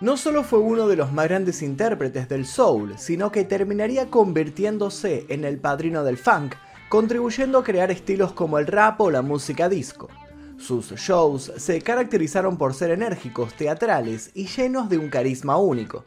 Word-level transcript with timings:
No 0.00 0.16
solo 0.16 0.44
fue 0.44 0.60
uno 0.60 0.86
de 0.86 0.94
los 0.94 1.12
más 1.12 1.26
grandes 1.26 1.60
intérpretes 1.60 2.28
del 2.28 2.46
soul, 2.46 2.96
sino 2.98 3.32
que 3.32 3.42
terminaría 3.44 4.08
convirtiéndose 4.08 5.26
en 5.28 5.44
el 5.44 5.58
padrino 5.58 6.04
del 6.04 6.16
funk, 6.16 6.54
contribuyendo 6.88 7.58
a 7.58 7.64
crear 7.64 7.90
estilos 7.90 8.32
como 8.32 8.60
el 8.60 8.68
rap 8.68 9.00
o 9.00 9.10
la 9.10 9.22
música 9.22 9.68
disco. 9.68 10.08
Sus 10.56 10.92
shows 10.92 11.52
se 11.56 11.80
caracterizaron 11.80 12.56
por 12.56 12.74
ser 12.74 12.92
enérgicos, 12.92 13.54
teatrales 13.54 14.30
y 14.34 14.46
llenos 14.46 14.88
de 14.88 14.98
un 14.98 15.08
carisma 15.08 15.56
único. 15.56 16.04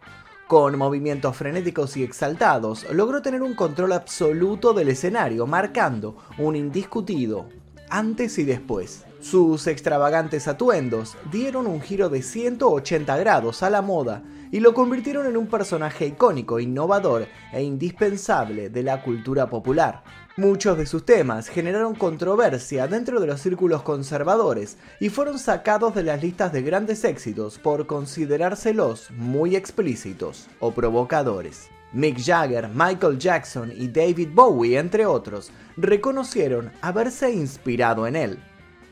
Con 0.48 0.78
movimientos 0.78 1.36
frenéticos 1.36 1.98
y 1.98 2.04
exaltados, 2.04 2.90
logró 2.94 3.22
tener 3.22 3.42
un 3.42 3.56
control 3.56 3.92
absoluto 3.92 4.72
del 4.72 4.88
escenario, 4.88 5.48
marcando 5.48 6.16
un 6.38 6.56
indiscutido 6.56 7.50
antes 7.90 8.40
y 8.40 8.46
después. 8.46 9.04
Sus 9.22 9.68
extravagantes 9.68 10.48
atuendos 10.48 11.16
dieron 11.32 11.68
un 11.68 11.80
giro 11.80 12.10
de 12.10 12.24
180 12.24 13.16
grados 13.18 13.62
a 13.62 13.70
la 13.70 13.84
moda 13.84 14.24
y 14.52 14.60
lo 14.62 14.74
convirtieron 14.74 15.28
en 15.28 15.38
un 15.38 15.46
personaje 15.46 16.08
icónico, 16.08 16.60
innovador 16.60 17.28
e 17.54 17.62
indispensable 17.62 18.70
de 18.70 18.82
la 18.82 19.04
cultura 19.04 19.48
popular. 19.48 20.04
Muchos 20.38 20.76
de 20.76 20.88
sus 20.88 21.06
temas 21.06 21.50
generaron 21.50 21.94
controversia 21.94 22.88
dentro 22.88 23.20
de 23.20 23.28
los 23.28 23.42
círculos 23.42 23.84
conservadores 23.84 24.78
y 25.00 25.10
fueron 25.10 25.38
sacados 25.38 25.94
de 25.94 26.02
las 26.02 26.22
listas 26.24 26.52
de 26.52 26.64
grandes 26.64 27.04
éxitos 27.04 27.60
por 27.60 27.86
considerárselos 27.86 29.12
muy 29.12 29.56
explícitos 29.56 30.48
o 30.60 30.72
provocadores. 30.72 31.70
Mick 31.94 32.18
Jagger, 32.18 32.70
Michael 32.70 33.20
Jackson 33.20 33.72
y 33.76 33.88
David 33.88 34.30
Bowie, 34.34 34.80
entre 34.80 35.06
otros, 35.06 35.52
reconocieron 35.78 36.72
haberse 36.82 37.32
inspirado 37.32 38.08
en 38.08 38.16
él. 38.16 38.40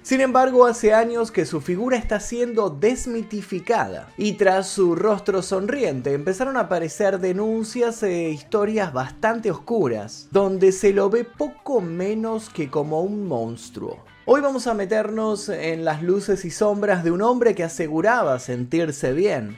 Sin 0.01 0.21
embargo, 0.21 0.65
hace 0.65 0.93
años 0.93 1.29
que 1.29 1.45
su 1.45 1.59
figura 1.59 1.97
está 1.97 2.19
siendo 2.19 2.69
desmitificada 2.69 4.11
y 4.17 4.33
tras 4.33 4.69
su 4.69 4.95
rostro 4.95 5.41
sonriente 5.41 6.13
empezaron 6.13 6.55
a 6.57 6.61
aparecer 6.61 7.19
denuncias 7.19 8.01
e 8.03 8.29
historias 8.29 8.93
bastante 8.93 9.51
oscuras, 9.51 10.27
donde 10.31 10.71
se 10.71 10.93
lo 10.93 11.09
ve 11.09 11.25
poco 11.25 11.81
menos 11.81 12.49
que 12.49 12.69
como 12.69 13.01
un 13.01 13.27
monstruo. 13.27 14.03
Hoy 14.25 14.41
vamos 14.41 14.67
a 14.67 14.73
meternos 14.73 15.49
en 15.49 15.83
las 15.83 16.01
luces 16.01 16.45
y 16.45 16.51
sombras 16.51 17.03
de 17.03 17.11
un 17.11 17.21
hombre 17.21 17.53
que 17.53 17.63
aseguraba 17.63 18.39
sentirse 18.39 19.11
bien, 19.11 19.57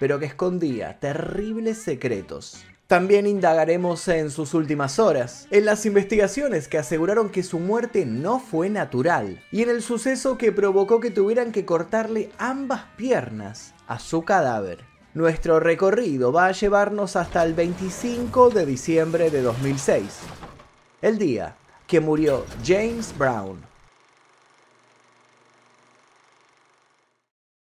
pero 0.00 0.18
que 0.18 0.26
escondía 0.26 0.98
terribles 1.00 1.78
secretos. 1.78 2.64
También 2.92 3.26
indagaremos 3.26 4.06
en 4.08 4.30
sus 4.30 4.52
últimas 4.52 4.98
horas, 4.98 5.48
en 5.50 5.64
las 5.64 5.86
investigaciones 5.86 6.68
que 6.68 6.76
aseguraron 6.76 7.30
que 7.30 7.42
su 7.42 7.58
muerte 7.58 8.04
no 8.04 8.38
fue 8.38 8.68
natural 8.68 9.42
y 9.50 9.62
en 9.62 9.70
el 9.70 9.80
suceso 9.80 10.36
que 10.36 10.52
provocó 10.52 11.00
que 11.00 11.10
tuvieran 11.10 11.52
que 11.52 11.64
cortarle 11.64 12.28
ambas 12.36 12.82
piernas 12.98 13.72
a 13.86 13.98
su 13.98 14.24
cadáver. 14.24 14.80
Nuestro 15.14 15.58
recorrido 15.58 16.34
va 16.34 16.48
a 16.48 16.52
llevarnos 16.52 17.16
hasta 17.16 17.42
el 17.44 17.54
25 17.54 18.50
de 18.50 18.66
diciembre 18.66 19.30
de 19.30 19.40
2006, 19.40 20.02
el 21.00 21.16
día 21.16 21.56
que 21.86 21.98
murió 21.98 22.44
James 22.62 23.14
Brown. 23.16 23.71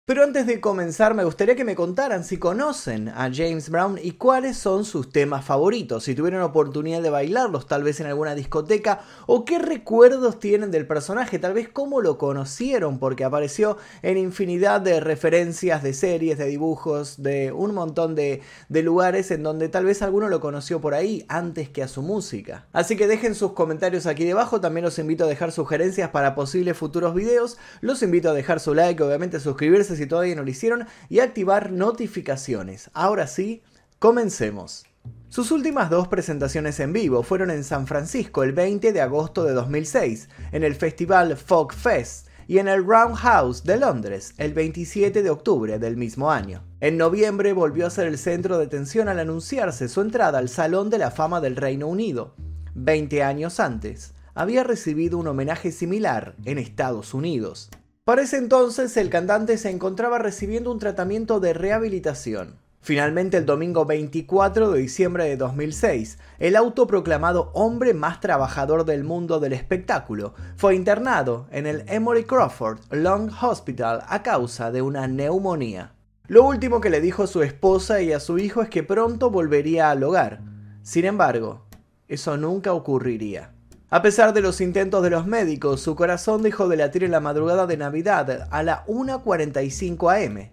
Pero 0.07 0.23
antes 0.23 0.47
de 0.47 0.61
comenzar 0.61 1.15
me 1.15 1.25
gustaría 1.25 1.57
que 1.57 1.65
me 1.65 1.75
contaran 1.75 2.23
si 2.23 2.37
conocen 2.37 3.09
a 3.09 3.29
James 3.29 3.69
Brown 3.69 3.99
y 4.01 4.11
cuáles 4.11 4.55
son 4.55 4.85
sus 4.85 5.09
temas 5.09 5.43
favoritos, 5.43 6.05
si 6.05 6.15
tuvieron 6.15 6.43
oportunidad 6.43 7.01
de 7.01 7.09
bailarlos 7.09 7.67
tal 7.67 7.83
vez 7.83 7.99
en 7.99 8.07
alguna 8.07 8.33
discoteca 8.33 9.01
o 9.25 9.43
qué 9.43 9.59
recuerdos 9.59 10.39
tienen 10.39 10.71
del 10.71 10.87
personaje, 10.87 11.39
tal 11.39 11.53
vez 11.53 11.67
cómo 11.67 11.99
lo 11.99 12.17
conocieron 12.17 12.99
porque 12.99 13.25
apareció 13.25 13.75
en 14.01 14.17
infinidad 14.17 14.79
de 14.79 15.01
referencias 15.01 15.83
de 15.83 15.91
series, 15.91 16.37
de 16.37 16.45
dibujos, 16.45 17.21
de 17.21 17.51
un 17.51 17.73
montón 17.73 18.15
de, 18.15 18.41
lugares 18.69 19.29
en 19.31 19.43
donde 19.43 19.67
tal 19.67 19.83
vez 19.83 20.01
alguno 20.01 20.29
lo 20.29 20.39
conoció 20.39 20.79
por 20.79 20.93
ahí 20.93 21.25
antes 21.27 21.67
que 21.67 21.83
a 21.83 21.89
su 21.89 22.01
música. 22.01 22.65
Así 22.71 22.95
que 22.95 23.07
dejen 23.07 23.35
sus 23.35 23.51
comentarios 23.51 24.05
aquí 24.05 24.23
debajo, 24.23 24.61
también 24.61 24.85
los 24.85 24.99
invito 24.99 25.25
a 25.25 25.27
dejar 25.27 25.51
sugerencias 25.51 26.11
para 26.11 26.33
posibles 26.33 26.77
futuros 26.77 27.13
videos, 27.13 27.57
los 27.81 28.01
invito 28.03 28.29
a 28.29 28.33
dejar 28.33 28.61
su 28.61 28.73
like, 28.73 29.03
obviamente 29.03 29.41
suscribirse 29.41 29.96
si 29.97 30.07
todavía 30.07 30.35
no 30.35 30.43
lo 30.43 30.49
hicieron 30.49 30.85
y 31.09 31.19
activar 31.19 31.71
notificaciones. 31.71 32.89
Ahora 32.93 33.27
sí, 33.27 33.63
comencemos. 33.99 34.85
Sus 35.29 35.51
últimas 35.51 35.89
dos 35.89 36.07
presentaciones 36.07 36.79
en 36.79 36.93
vivo 36.93 37.23
fueron 37.23 37.51
en 37.51 37.63
San 37.63 37.87
Francisco 37.87 38.43
el 38.43 38.53
20 38.53 38.93
de 38.93 39.01
agosto 39.01 39.43
de 39.43 39.53
2006, 39.53 40.29
en 40.51 40.63
el 40.63 40.75
festival 40.75 41.35
Folk 41.35 41.73
Fest, 41.73 42.27
y 42.47 42.59
en 42.59 42.67
el 42.67 42.85
Roundhouse 42.85 43.63
de 43.63 43.77
Londres 43.77 44.33
el 44.37 44.53
27 44.53 45.21
de 45.21 45.29
octubre 45.29 45.79
del 45.79 45.97
mismo 45.97 46.31
año. 46.31 46.63
En 46.79 46.97
noviembre 46.97 47.53
volvió 47.53 47.85
a 47.85 47.89
ser 47.89 48.07
el 48.07 48.17
centro 48.17 48.57
de 48.57 48.65
atención 48.65 49.09
al 49.09 49.19
anunciarse 49.19 49.89
su 49.89 50.01
entrada 50.01 50.37
al 50.37 50.49
Salón 50.49 50.89
de 50.89 50.97
la 50.97 51.11
Fama 51.11 51.41
del 51.41 51.57
Reino 51.57 51.87
Unido. 51.87 52.35
20 52.75 53.23
años 53.23 53.59
antes, 53.59 54.13
había 54.33 54.63
recibido 54.63 55.17
un 55.17 55.27
homenaje 55.27 55.71
similar 55.71 56.35
en 56.45 56.57
Estados 56.57 57.13
Unidos. 57.13 57.69
Para 58.07 58.21
ese 58.21 58.37
entonces 58.37 58.95
el 58.95 59.09
cantante 59.09 59.57
se 59.57 59.69
encontraba 59.69 60.17
recibiendo 60.17 60.71
un 60.71 60.79
tratamiento 60.79 61.41
de 61.41 61.51
rehabilitación. 61.51 62.55
Finalmente, 62.79 63.35
el 63.35 63.45
domingo 63.45 63.83
24 63.83 64.71
de 64.71 64.79
diciembre 64.79 65.25
de 65.25 65.35
2006, 65.35 66.17
el 66.39 66.55
autoproclamado 66.55 67.51
hombre 67.53 67.93
más 67.93 68.21
trabajador 68.21 68.85
del 68.85 69.03
mundo 69.03 69.41
del 69.41 69.51
espectáculo 69.51 70.33
fue 70.55 70.73
internado 70.73 71.47
en 71.51 71.67
el 71.67 71.83
Emory 71.87 72.23
Crawford 72.23 72.79
Long 72.91 73.29
Hospital 73.41 73.99
a 74.07 74.23
causa 74.23 74.71
de 74.71 74.81
una 74.81 75.05
neumonía. 75.09 75.91
Lo 76.27 76.45
último 76.45 76.79
que 76.79 76.89
le 76.89 77.01
dijo 77.01 77.23
a 77.23 77.27
su 77.27 77.41
esposa 77.41 78.01
y 78.01 78.13
a 78.13 78.21
su 78.21 78.39
hijo 78.39 78.61
es 78.61 78.69
que 78.69 78.83
pronto 78.83 79.31
volvería 79.31 79.91
al 79.91 80.01
hogar. 80.01 80.39
Sin 80.81 81.03
embargo, 81.03 81.65
eso 82.07 82.37
nunca 82.37 82.71
ocurriría. 82.71 83.56
A 83.89 84.01
pesar 84.01 84.33
de 84.33 84.41
los 84.41 84.59
intentos 84.59 85.01
de 85.01 85.09
los 85.09 85.27
médicos, 85.27 85.79
su 85.79 85.95
corazón 85.95 86.43
dejó 86.43 86.67
de 86.67 86.75
latir 86.75 87.05
en 87.05 87.11
la 87.11 87.21
madrugada 87.21 87.67
de 87.67 87.77
Navidad 87.77 88.49
a 88.51 88.61
la 88.61 88.85
1.45 88.85 90.25
am. 90.25 90.49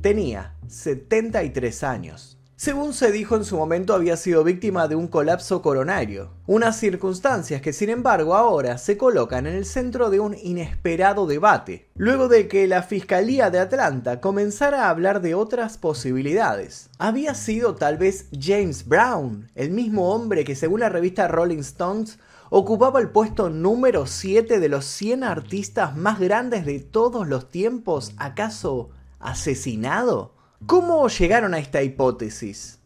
Tenía 0.00 0.54
73 0.68 1.82
años. 1.82 2.38
Según 2.54 2.92
se 2.92 3.10
dijo 3.10 3.34
en 3.34 3.44
su 3.44 3.56
momento 3.56 3.94
había 3.94 4.16
sido 4.16 4.44
víctima 4.44 4.86
de 4.86 4.94
un 4.94 5.08
colapso 5.08 5.60
coronario, 5.60 6.30
unas 6.46 6.76
circunstancias 6.76 7.62
que 7.62 7.72
sin 7.72 7.88
embargo 7.88 8.36
ahora 8.36 8.78
se 8.78 8.96
colocan 8.96 9.48
en 9.48 9.54
el 9.54 9.64
centro 9.64 10.08
de 10.10 10.20
un 10.20 10.36
inesperado 10.40 11.26
debate, 11.26 11.88
luego 11.96 12.28
de 12.28 12.46
que 12.46 12.68
la 12.68 12.84
Fiscalía 12.84 13.50
de 13.50 13.58
Atlanta 13.58 14.20
comenzara 14.20 14.84
a 14.84 14.90
hablar 14.90 15.20
de 15.20 15.34
otras 15.34 15.78
posibilidades. 15.78 16.90
¿Había 16.98 17.34
sido 17.34 17.74
tal 17.74 17.96
vez 17.96 18.26
James 18.36 18.86
Brown, 18.86 19.50
el 19.56 19.70
mismo 19.70 20.12
hombre 20.12 20.44
que 20.44 20.54
según 20.54 20.80
la 20.80 20.88
revista 20.88 21.26
Rolling 21.26 21.58
Stones 21.58 22.18
ocupaba 22.50 23.00
el 23.00 23.10
puesto 23.10 23.50
número 23.50 24.06
7 24.06 24.58
de 24.60 24.68
los 24.68 24.84
100 24.84 25.24
artistas 25.24 25.96
más 25.96 26.18
grandes 26.18 26.64
de 26.64 26.80
todos 26.80 27.26
los 27.26 27.48
tiempos, 27.50 28.12
acaso 28.16 28.90
asesinado? 29.20 30.34
¿Cómo 30.66 31.08
llegaron 31.08 31.54
a 31.54 31.58
esta 31.58 31.82
hipótesis? 31.82 32.80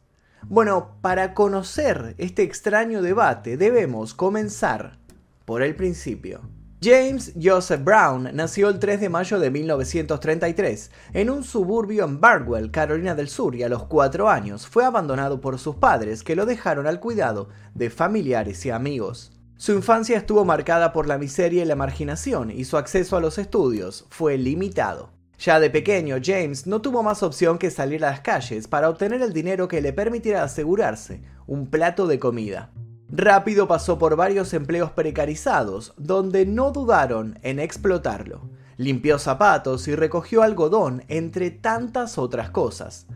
Bueno, 0.49 0.97
para 1.01 1.35
conocer 1.35 2.15
este 2.19 2.43
extraño 2.43 3.01
debate 3.01 3.57
debemos 3.57 4.13
comenzar 4.13 4.99
por 5.45 5.63
el 5.63 5.77
principio. 5.77 6.41
James 6.83 7.33
Joseph 7.41 7.85
Brown 7.85 8.31
nació 8.35 8.69
el 8.69 8.81
3 8.81 9.01
de 9.01 9.09
mayo 9.09 9.39
de 9.39 9.53
1933 9.53 10.91
en 11.13 11.31
un 11.31 11.45
suburbio 11.45 12.05
en 12.05 12.21
Barwell, 12.21 12.73
Carolina 12.73 13.15
del 13.15 13.29
Sur, 13.29 13.55
y 13.55 13.63
a 13.63 13.69
los 13.69 13.85
4 13.85 14.29
años 14.29 14.67
fue 14.67 14.85
abandonado 14.85 15.41
por 15.41 15.61
sus 15.61 15.77
padres 15.77 16.25
que 16.25 16.35
lo 16.35 16.45
dejaron 16.45 16.89
al 16.89 16.99
cuidado 16.99 17.51
de 17.75 17.89
familiares 17.89 18.67
y 18.67 18.71
amigos. 18.71 19.31
Su 19.57 19.73
infancia 19.73 20.17
estuvo 20.17 20.45
marcada 20.45 20.93
por 20.93 21.07
la 21.07 21.19
miseria 21.19 21.63
y 21.63 21.67
la 21.67 21.77
marginación 21.77 22.51
y 22.51 22.65
su 22.65 22.77
acceso 22.77 23.17
a 23.17 23.21
los 23.21 23.39
estudios 23.39 24.07
fue 24.11 24.37
limitado. 24.37 25.11
Ya 25.39 25.59
de 25.59 25.71
pequeño, 25.71 26.17
James 26.23 26.67
no 26.67 26.81
tuvo 26.81 27.03
más 27.03 27.23
opción 27.23 27.59
que 27.59 27.71
salir 27.71 28.05
a 28.05 28.11
las 28.11 28.21
calles 28.21 28.69
para 28.69 28.89
obtener 28.89 29.23
el 29.23 29.33
dinero 29.33 29.67
que 29.67 29.81
le 29.81 29.93
permitiera 29.93 30.45
asegurarse 30.45 31.21
un 31.47 31.67
plato 31.67 32.07
de 32.07 32.19
comida. 32.19 32.71
Rápido 33.09 33.69
pasó 33.69 33.99
por 33.99 34.17
varios 34.17 34.55
empleos 34.55 34.91
precarizados, 34.93 35.95
donde 35.97 36.47
no 36.47 36.71
dudaron 36.71 37.39
en 37.43 37.59
explotarlo. 37.59 38.49
Limpió 38.77 39.19
zapatos 39.19 39.87
y 39.87 39.95
recogió 39.95 40.43
algodón, 40.43 41.05
entre 41.09 41.51
tantas 41.51 42.19
otras 42.19 42.51
cosas. 42.51 43.07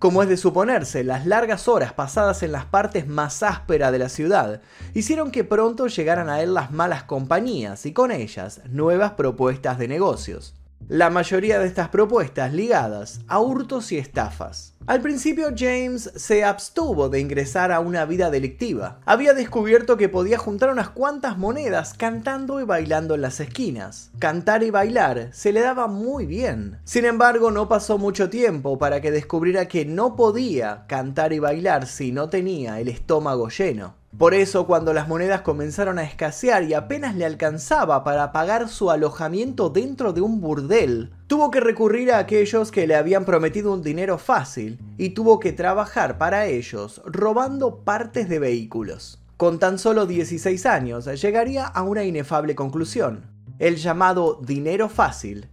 Como 0.00 0.22
es 0.22 0.30
de 0.30 0.38
suponerse, 0.38 1.04
las 1.04 1.26
largas 1.26 1.68
horas 1.68 1.92
pasadas 1.92 2.42
en 2.42 2.52
las 2.52 2.64
partes 2.64 3.06
más 3.06 3.42
ásperas 3.42 3.92
de 3.92 3.98
la 3.98 4.08
ciudad 4.08 4.62
hicieron 4.94 5.30
que 5.30 5.44
pronto 5.44 5.88
llegaran 5.88 6.30
a 6.30 6.40
él 6.40 6.54
las 6.54 6.70
malas 6.70 7.02
compañías 7.02 7.84
y 7.84 7.92
con 7.92 8.10
ellas 8.10 8.62
nuevas 8.70 9.12
propuestas 9.12 9.78
de 9.78 9.88
negocios. 9.88 10.54
La 10.88 11.10
mayoría 11.10 11.58
de 11.58 11.66
estas 11.66 11.88
propuestas 11.88 12.52
ligadas 12.52 13.20
a 13.28 13.40
hurtos 13.40 13.92
y 13.92 13.98
estafas. 13.98 14.74
Al 14.86 15.00
principio 15.02 15.50
James 15.56 16.10
se 16.16 16.42
abstuvo 16.42 17.08
de 17.08 17.20
ingresar 17.20 17.70
a 17.70 17.78
una 17.78 18.06
vida 18.06 18.30
delictiva. 18.30 19.00
Había 19.04 19.34
descubierto 19.34 19.96
que 19.96 20.08
podía 20.08 20.36
juntar 20.36 20.70
unas 20.70 20.88
cuantas 20.88 21.38
monedas 21.38 21.94
cantando 21.94 22.60
y 22.60 22.64
bailando 22.64 23.14
en 23.14 23.20
las 23.20 23.38
esquinas. 23.38 24.10
Cantar 24.18 24.62
y 24.64 24.70
bailar 24.70 25.28
se 25.32 25.52
le 25.52 25.60
daba 25.60 25.86
muy 25.86 26.26
bien. 26.26 26.78
Sin 26.84 27.04
embargo, 27.04 27.52
no 27.52 27.68
pasó 27.68 27.98
mucho 27.98 28.30
tiempo 28.30 28.78
para 28.78 29.00
que 29.00 29.12
descubriera 29.12 29.68
que 29.68 29.84
no 29.84 30.16
podía 30.16 30.86
cantar 30.88 31.32
y 31.32 31.38
bailar 31.38 31.86
si 31.86 32.10
no 32.10 32.28
tenía 32.30 32.80
el 32.80 32.88
estómago 32.88 33.48
lleno. 33.48 33.99
Por 34.18 34.34
eso 34.34 34.66
cuando 34.66 34.92
las 34.92 35.06
monedas 35.06 35.42
comenzaron 35.42 35.98
a 35.98 36.02
escasear 36.02 36.64
y 36.64 36.74
apenas 36.74 37.14
le 37.14 37.24
alcanzaba 37.24 38.02
para 38.02 38.32
pagar 38.32 38.68
su 38.68 38.90
alojamiento 38.90 39.70
dentro 39.70 40.12
de 40.12 40.20
un 40.20 40.40
burdel, 40.40 41.12
tuvo 41.28 41.50
que 41.50 41.60
recurrir 41.60 42.12
a 42.12 42.18
aquellos 42.18 42.72
que 42.72 42.88
le 42.88 42.96
habían 42.96 43.24
prometido 43.24 43.72
un 43.72 43.82
dinero 43.82 44.18
fácil 44.18 44.80
y 44.98 45.10
tuvo 45.10 45.38
que 45.38 45.52
trabajar 45.52 46.18
para 46.18 46.46
ellos 46.46 47.00
robando 47.04 47.84
partes 47.84 48.28
de 48.28 48.40
vehículos. 48.40 49.22
Con 49.36 49.58
tan 49.58 49.78
solo 49.78 50.06
16 50.06 50.66
años 50.66 51.06
llegaría 51.22 51.64
a 51.64 51.82
una 51.82 52.04
inefable 52.04 52.54
conclusión. 52.54 53.26
El 53.58 53.76
llamado 53.76 54.40
dinero 54.42 54.88
fácil 54.88 55.48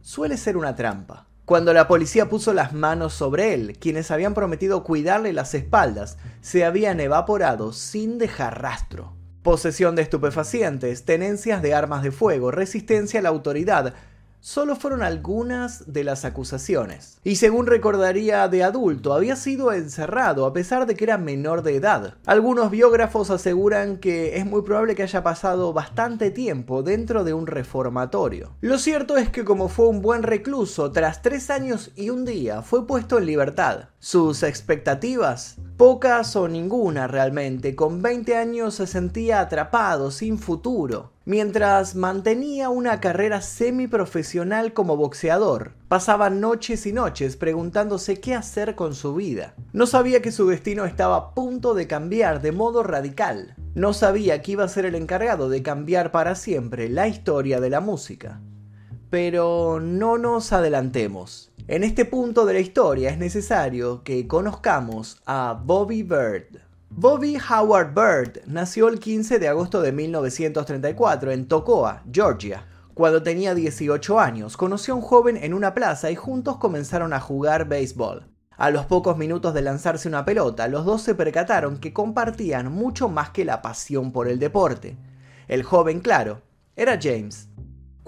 suele 0.00 0.38
ser 0.38 0.56
una 0.56 0.74
trampa. 0.74 1.27
Cuando 1.48 1.72
la 1.72 1.88
policía 1.88 2.28
puso 2.28 2.52
las 2.52 2.74
manos 2.74 3.14
sobre 3.14 3.54
él, 3.54 3.78
quienes 3.80 4.10
habían 4.10 4.34
prometido 4.34 4.84
cuidarle 4.84 5.32
las 5.32 5.54
espaldas 5.54 6.18
se 6.42 6.62
habían 6.62 7.00
evaporado 7.00 7.72
sin 7.72 8.18
dejar 8.18 8.60
rastro. 8.60 9.14
Posesión 9.42 9.96
de 9.96 10.02
estupefacientes, 10.02 11.06
tenencias 11.06 11.62
de 11.62 11.72
armas 11.72 12.02
de 12.02 12.10
fuego, 12.10 12.50
resistencia 12.50 13.20
a 13.20 13.22
la 13.22 13.30
autoridad, 13.30 13.94
solo 14.40 14.76
fueron 14.76 15.02
algunas 15.02 15.92
de 15.92 16.04
las 16.04 16.24
acusaciones. 16.24 17.18
Y 17.24 17.36
según 17.36 17.66
recordaría 17.66 18.48
de 18.48 18.64
adulto, 18.64 19.12
había 19.12 19.36
sido 19.36 19.72
encerrado 19.72 20.46
a 20.46 20.52
pesar 20.52 20.86
de 20.86 20.94
que 20.94 21.04
era 21.04 21.18
menor 21.18 21.62
de 21.62 21.76
edad. 21.76 22.14
Algunos 22.26 22.70
biógrafos 22.70 23.30
aseguran 23.30 23.98
que 23.98 24.36
es 24.36 24.46
muy 24.46 24.62
probable 24.62 24.94
que 24.94 25.02
haya 25.02 25.22
pasado 25.22 25.72
bastante 25.72 26.30
tiempo 26.30 26.82
dentro 26.82 27.24
de 27.24 27.34
un 27.34 27.46
reformatorio. 27.46 28.52
Lo 28.60 28.78
cierto 28.78 29.16
es 29.16 29.30
que 29.30 29.44
como 29.44 29.68
fue 29.68 29.88
un 29.88 30.02
buen 30.02 30.22
recluso, 30.22 30.92
tras 30.92 31.22
tres 31.22 31.50
años 31.50 31.90
y 31.96 32.10
un 32.10 32.24
día 32.24 32.62
fue 32.62 32.86
puesto 32.86 33.18
en 33.18 33.26
libertad. 33.26 33.88
Sus 33.98 34.42
expectativas 34.42 35.56
Pocas 35.78 36.34
o 36.34 36.48
ninguna 36.48 37.06
realmente. 37.06 37.76
Con 37.76 38.02
20 38.02 38.36
años 38.36 38.74
se 38.74 38.88
sentía 38.88 39.38
atrapado, 39.38 40.10
sin 40.10 40.36
futuro. 40.36 41.12
Mientras 41.28 41.94
mantenía 41.94 42.70
una 42.70 43.00
carrera 43.00 43.42
semiprofesional 43.42 44.72
como 44.72 44.96
boxeador, 44.96 45.72
pasaba 45.86 46.30
noches 46.30 46.86
y 46.86 46.94
noches 46.94 47.36
preguntándose 47.36 48.18
qué 48.18 48.34
hacer 48.34 48.74
con 48.74 48.94
su 48.94 49.14
vida. 49.14 49.54
No 49.74 49.86
sabía 49.86 50.22
que 50.22 50.32
su 50.32 50.48
destino 50.48 50.86
estaba 50.86 51.16
a 51.16 51.34
punto 51.34 51.74
de 51.74 51.86
cambiar 51.86 52.40
de 52.40 52.52
modo 52.52 52.82
radical. 52.82 53.54
No 53.74 53.92
sabía 53.92 54.40
que 54.40 54.52
iba 54.52 54.64
a 54.64 54.68
ser 54.68 54.86
el 54.86 54.94
encargado 54.94 55.50
de 55.50 55.62
cambiar 55.62 56.12
para 56.12 56.34
siempre 56.34 56.88
la 56.88 57.08
historia 57.08 57.60
de 57.60 57.68
la 57.68 57.82
música. 57.82 58.40
Pero 59.10 59.80
no 59.82 60.16
nos 60.16 60.54
adelantemos. 60.54 61.52
En 61.66 61.84
este 61.84 62.06
punto 62.06 62.46
de 62.46 62.54
la 62.54 62.60
historia 62.60 63.10
es 63.10 63.18
necesario 63.18 64.02
que 64.02 64.26
conozcamos 64.26 65.20
a 65.26 65.60
Bobby 65.62 66.02
Bird. 66.02 66.67
Bobby 66.90 67.36
Howard 67.36 67.94
Bird 67.94 68.40
nació 68.46 68.88
el 68.88 68.98
15 68.98 69.38
de 69.38 69.46
agosto 69.46 69.82
de 69.82 69.92
1934 69.92 71.30
en 71.30 71.46
Tocoa, 71.46 72.02
Georgia. 72.10 72.66
Cuando 72.94 73.22
tenía 73.22 73.54
18 73.54 74.18
años, 74.18 74.56
conoció 74.56 74.94
a 74.94 74.96
un 74.96 75.02
joven 75.02 75.36
en 75.36 75.52
una 75.52 75.74
plaza 75.74 76.10
y 76.10 76.16
juntos 76.16 76.56
comenzaron 76.56 77.12
a 77.12 77.20
jugar 77.20 77.68
béisbol. 77.68 78.26
A 78.56 78.70
los 78.70 78.86
pocos 78.86 79.18
minutos 79.18 79.52
de 79.54 79.62
lanzarse 79.62 80.08
una 80.08 80.24
pelota, 80.24 80.66
los 80.66 80.86
dos 80.86 81.02
se 81.02 81.14
percataron 81.14 81.76
que 81.78 81.92
compartían 81.92 82.72
mucho 82.72 83.08
más 83.08 83.30
que 83.30 83.44
la 83.44 83.60
pasión 83.60 84.10
por 84.10 84.26
el 84.26 84.38
deporte. 84.38 84.96
El 85.46 85.62
joven, 85.62 86.00
claro, 86.00 86.40
era 86.74 86.98
James. 87.00 87.48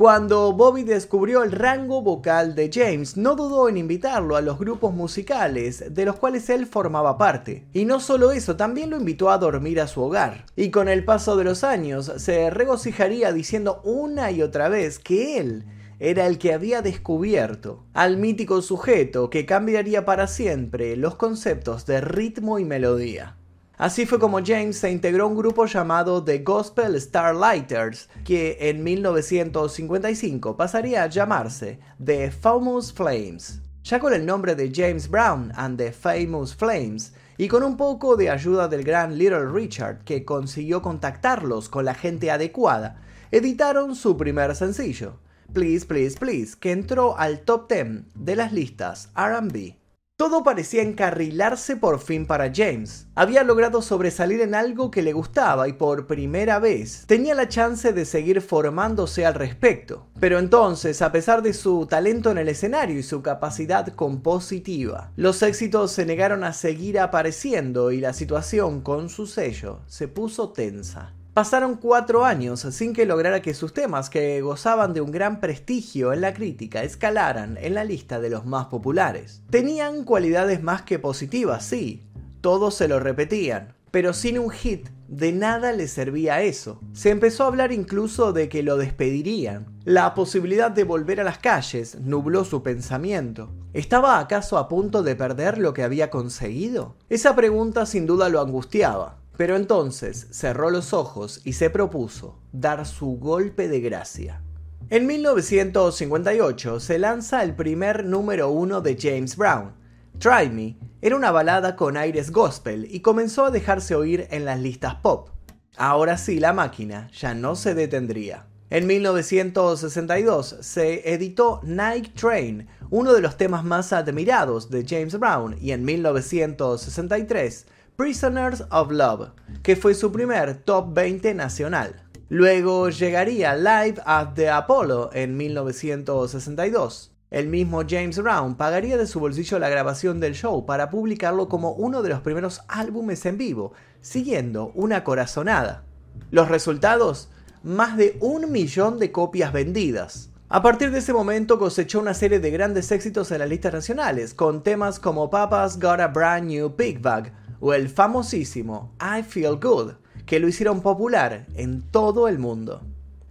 Cuando 0.00 0.55
Bobby 0.55 0.82
descubrió 0.82 1.43
el 1.43 1.52
rango 1.52 2.00
vocal 2.00 2.55
de 2.55 2.70
James, 2.73 3.19
no 3.19 3.37
dudó 3.37 3.69
en 3.69 3.76
invitarlo 3.76 4.35
a 4.35 4.41
los 4.41 4.58
grupos 4.58 4.94
musicales 4.94 5.93
de 5.94 6.06
los 6.06 6.17
cuales 6.17 6.49
él 6.49 6.64
formaba 6.64 7.19
parte. 7.19 7.67
Y 7.75 7.85
no 7.85 8.00
solo 8.00 8.32
eso, 8.32 8.56
también 8.56 8.88
lo 8.88 8.97
invitó 8.97 9.31
a 9.31 9.37
dormir 9.37 9.79
a 9.79 9.87
su 9.87 10.00
hogar. 10.00 10.47
Y 10.56 10.70
con 10.70 10.88
el 10.88 11.05
paso 11.05 11.37
de 11.37 11.44
los 11.44 11.64
años 11.64 12.11
se 12.17 12.49
regocijaría 12.49 13.31
diciendo 13.35 13.82
una 13.85 14.31
y 14.31 14.41
otra 14.41 14.70
vez 14.70 14.99
que 14.99 15.37
él 15.37 15.67
era 15.99 16.26
el 16.26 16.38
que 16.38 16.55
había 16.55 16.81
descubierto 16.81 17.85
al 17.93 18.17
mítico 18.17 18.62
sujeto 18.62 19.29
que 19.29 19.44
cambiaría 19.44 20.06
para 20.06 20.29
siempre 20.29 20.97
los 20.97 21.17
conceptos 21.17 21.85
de 21.85 22.00
ritmo 22.00 22.58
y 22.58 22.64
melodía. 22.64 23.37
Así 23.80 24.04
fue 24.04 24.18
como 24.18 24.44
James 24.44 24.76
se 24.76 24.90
integró 24.90 25.24
a 25.24 25.28
un 25.28 25.38
grupo 25.38 25.64
llamado 25.64 26.22
The 26.22 26.40
Gospel 26.40 27.00
Starlighters, 27.00 28.10
que 28.26 28.58
en 28.60 28.84
1955 28.84 30.54
pasaría 30.54 31.02
a 31.02 31.06
llamarse 31.06 31.80
The 32.04 32.30
Famous 32.30 32.92
Flames. 32.92 33.62
Ya 33.82 33.98
con 33.98 34.12
el 34.12 34.26
nombre 34.26 34.54
de 34.54 34.70
James 34.70 35.08
Brown 35.08 35.50
and 35.56 35.78
the 35.78 35.92
Famous 35.92 36.54
Flames, 36.54 37.14
y 37.38 37.48
con 37.48 37.62
un 37.62 37.78
poco 37.78 38.16
de 38.16 38.28
ayuda 38.28 38.68
del 38.68 38.84
gran 38.84 39.16
Little 39.16 39.46
Richard, 39.46 40.04
que 40.04 40.26
consiguió 40.26 40.82
contactarlos 40.82 41.70
con 41.70 41.86
la 41.86 41.94
gente 41.94 42.30
adecuada, 42.30 43.00
editaron 43.30 43.96
su 43.96 44.14
primer 44.18 44.54
sencillo, 44.56 45.20
Please, 45.54 45.86
Please, 45.86 46.18
Please, 46.18 46.54
que 46.60 46.72
entró 46.72 47.16
al 47.16 47.40
top 47.40 47.72
10 47.72 48.02
de 48.14 48.36
las 48.36 48.52
listas 48.52 49.08
RB. 49.16 49.79
Todo 50.20 50.43
parecía 50.43 50.82
encarrilarse 50.82 51.76
por 51.76 51.99
fin 51.99 52.26
para 52.26 52.52
James. 52.55 53.06
Había 53.14 53.43
logrado 53.43 53.81
sobresalir 53.81 54.43
en 54.43 54.55
algo 54.55 54.90
que 54.90 55.00
le 55.00 55.14
gustaba 55.14 55.67
y 55.67 55.72
por 55.72 56.06
primera 56.06 56.58
vez 56.58 57.05
tenía 57.06 57.34
la 57.34 57.49
chance 57.49 57.94
de 57.94 58.05
seguir 58.05 58.43
formándose 58.43 59.25
al 59.25 59.32
respecto. 59.32 60.08
Pero 60.20 60.38
entonces, 60.38 61.00
a 61.00 61.11
pesar 61.11 61.40
de 61.40 61.55
su 61.55 61.87
talento 61.87 62.31
en 62.31 62.37
el 62.37 62.50
escenario 62.50 62.99
y 62.99 63.02
su 63.02 63.22
capacidad 63.22 63.88
compositiva, 63.94 65.11
los 65.17 65.43
éxitos 65.43 65.93
se 65.93 66.05
negaron 66.05 66.44
a 66.44 66.52
seguir 66.52 67.00
apareciendo 67.00 67.90
y 67.90 68.00
la 68.00 68.12
situación 68.12 68.82
con 68.82 69.08
su 69.08 69.26
sello 69.26 69.81
se 69.87 70.06
puso 70.06 70.50
tensa. 70.50 71.14
Pasaron 71.34 71.76
cuatro 71.76 72.24
años 72.24 72.60
sin 72.72 72.92
que 72.92 73.06
lograra 73.06 73.40
que 73.40 73.54
sus 73.54 73.72
temas, 73.72 74.10
que 74.10 74.40
gozaban 74.40 74.92
de 74.94 75.00
un 75.00 75.12
gran 75.12 75.38
prestigio 75.38 76.12
en 76.12 76.22
la 76.22 76.34
crítica, 76.34 76.82
escalaran 76.82 77.56
en 77.60 77.74
la 77.74 77.84
lista 77.84 78.18
de 78.18 78.30
los 78.30 78.46
más 78.46 78.66
populares. 78.66 79.42
Tenían 79.48 80.04
cualidades 80.04 80.60
más 80.60 80.82
que 80.82 80.98
positivas, 80.98 81.64
sí, 81.64 82.02
todos 82.40 82.74
se 82.74 82.88
lo 82.88 82.98
repetían, 82.98 83.74
pero 83.92 84.12
sin 84.12 84.40
un 84.40 84.50
hit 84.50 84.88
de 85.06 85.32
nada 85.32 85.72
le 85.72 85.86
servía 85.88 86.42
eso. 86.42 86.80
Se 86.94 87.10
empezó 87.10 87.44
a 87.44 87.48
hablar 87.48 87.70
incluso 87.70 88.32
de 88.32 88.48
que 88.48 88.62
lo 88.62 88.76
despedirían. 88.76 89.66
La 89.84 90.14
posibilidad 90.14 90.70
de 90.70 90.84
volver 90.84 91.20
a 91.20 91.24
las 91.24 91.38
calles 91.38 91.98
nubló 92.00 92.44
su 92.44 92.62
pensamiento. 92.62 93.50
¿Estaba 93.72 94.18
acaso 94.18 94.58
a 94.58 94.68
punto 94.68 95.02
de 95.02 95.14
perder 95.16 95.58
lo 95.58 95.74
que 95.74 95.84
había 95.84 96.10
conseguido? 96.10 96.96
Esa 97.08 97.37
pregunta 97.37 97.87
sin 97.87 98.06
duda 98.06 98.28
lo 98.28 98.40
angustiaba. 98.40 99.19
Pero 99.40 99.56
entonces 99.56 100.26
cerró 100.32 100.68
los 100.68 100.92
ojos 100.92 101.40
y 101.44 101.54
se 101.54 101.70
propuso 101.70 102.38
dar 102.52 102.85
su 102.85 103.16
golpe 103.16 103.68
de 103.68 103.80
gracia. 103.80 104.42
En 104.90 105.06
1958 105.06 106.78
se 106.78 106.99
lanza 106.99 107.42
el 107.42 107.54
primer 107.54 108.04
número 108.04 108.50
uno 108.50 108.82
de 108.82 108.99
James 109.00 109.38
Brown. 109.38 109.73
Try 110.18 110.50
Me 110.50 110.76
era 111.00 111.16
una 111.16 111.30
balada 111.30 111.75
con 111.75 111.97
aires 111.97 112.32
gospel 112.32 112.87
y 112.90 113.00
comenzó 113.00 113.47
a 113.47 113.50
dejarse 113.50 113.94
oír 113.94 114.28
en 114.30 114.44
las 114.44 114.61
listas 114.61 114.97
pop. 114.97 115.30
Ahora 115.78 116.18
sí 116.18 116.38
la 116.38 116.52
máquina 116.52 117.09
ya 117.11 117.32
no 117.32 117.56
se 117.56 117.75
detendría. 117.75 118.44
En 118.68 118.87
1962 118.87 120.59
se 120.61 121.14
editó 121.14 121.61
Night 121.64 122.12
Train, 122.14 122.68
uno 122.90 123.14
de 123.14 123.23
los 123.23 123.38
temas 123.38 123.64
más 123.64 123.94
admirados 123.94 124.68
de 124.68 124.85
James 124.87 125.18
Brown, 125.18 125.56
y 125.59 125.73
en 125.73 125.82
1963 125.82 127.66
Prisoners 128.00 128.64
of 128.71 128.90
Love, 128.90 129.28
que 129.62 129.76
fue 129.76 129.92
su 129.92 130.11
primer 130.11 130.54
top 130.62 130.95
20 130.95 131.35
nacional. 131.35 132.02
Luego 132.30 132.88
llegaría 132.88 133.54
Live 133.54 133.97
at 134.07 134.28
the 134.37 134.49
Apollo 134.49 135.11
en 135.12 135.37
1962. 135.37 137.14
El 137.30 137.49
mismo 137.49 137.83
James 137.87 138.19
Brown 138.19 138.54
pagaría 138.54 138.97
de 138.97 139.07
su 139.07 139.21
bolsillo 139.21 139.59
la 139.59 139.69
grabación 139.69 140.19
del 140.19 140.35
show 140.35 140.64
para 140.64 140.88
publicarlo 140.88 141.50
como 141.50 141.73
uno 141.73 142.00
de 142.00 142.09
los 142.09 142.21
primeros 142.23 142.62
álbumes 142.69 143.26
en 143.26 143.37
vivo, 143.37 143.75
siguiendo 144.00 144.73
una 144.75 145.04
corazonada. 145.04 145.85
Los 146.30 146.49
resultados, 146.49 147.28
más 147.62 147.99
de 147.99 148.16
un 148.21 148.50
millón 148.50 148.99
de 148.99 149.12
copias 149.12 149.52
vendidas. 149.52 150.30
A 150.49 150.62
partir 150.62 150.90
de 150.90 151.00
ese 151.00 151.12
momento 151.12 151.59
cosechó 151.59 152.00
una 152.00 152.14
serie 152.14 152.40
de 152.40 152.50
grandes 152.50 152.90
éxitos 152.92 153.30
en 153.30 153.40
las 153.40 153.49
listas 153.50 153.75
nacionales, 153.75 154.33
con 154.33 154.62
temas 154.62 154.99
como 154.99 155.28
Papa's 155.28 155.78
Got 155.78 156.00
a 156.00 156.07
Brand 156.07 156.47
New 156.47 156.75
Big 156.76 156.99
Bag, 156.99 157.35
o 157.61 157.75
el 157.75 157.88
famosísimo 157.88 158.95
I 159.00 159.23
Feel 159.23 159.57
Good, 159.57 159.93
que 160.26 160.40
lo 160.40 160.49
hicieron 160.49 160.81
popular 160.81 161.47
en 161.55 161.83
todo 161.83 162.29
el 162.29 162.38
mundo. 162.38 162.83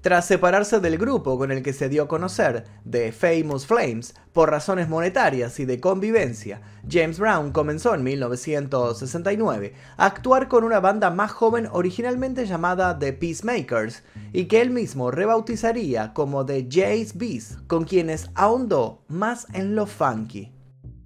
Tras 0.02 0.28
separarse 0.28 0.80
del 0.80 0.98
grupo 0.98 1.38
con 1.38 1.52
el 1.52 1.62
que 1.62 1.74
se 1.74 1.90
dio 1.90 2.04
a 2.04 2.08
conocer, 2.08 2.64
The 2.90 3.12
Famous 3.12 3.68
Flames, 3.68 4.14
por 4.32 4.50
razones 4.50 4.88
monetarias 4.88 5.60
y 5.60 5.66
de 5.66 5.82
convivencia, 5.82 6.62
James 6.90 7.20
Brown 7.20 7.52
comenzó 7.52 7.94
en 7.94 8.04
1969 8.04 9.74
a 9.98 10.06
actuar 10.06 10.48
con 10.48 10.64
una 10.64 10.80
banda 10.80 11.10
más 11.10 11.32
joven 11.32 11.68
originalmente 11.74 12.46
llamada 12.46 12.98
The 12.98 13.12
Peacemakers 13.12 14.04
y 14.32 14.46
que 14.46 14.62
él 14.62 14.70
mismo 14.70 15.12
rebautizaría 15.12 16.14
como 16.14 16.46
The 16.46 16.70
Jay's 16.72 17.18
Bees, 17.18 17.58
con 17.68 17.84
quienes 17.84 18.30
ahondó 18.36 19.04
más 19.10 19.48
en 19.52 19.76
lo 19.76 19.86
funky. 19.86 20.54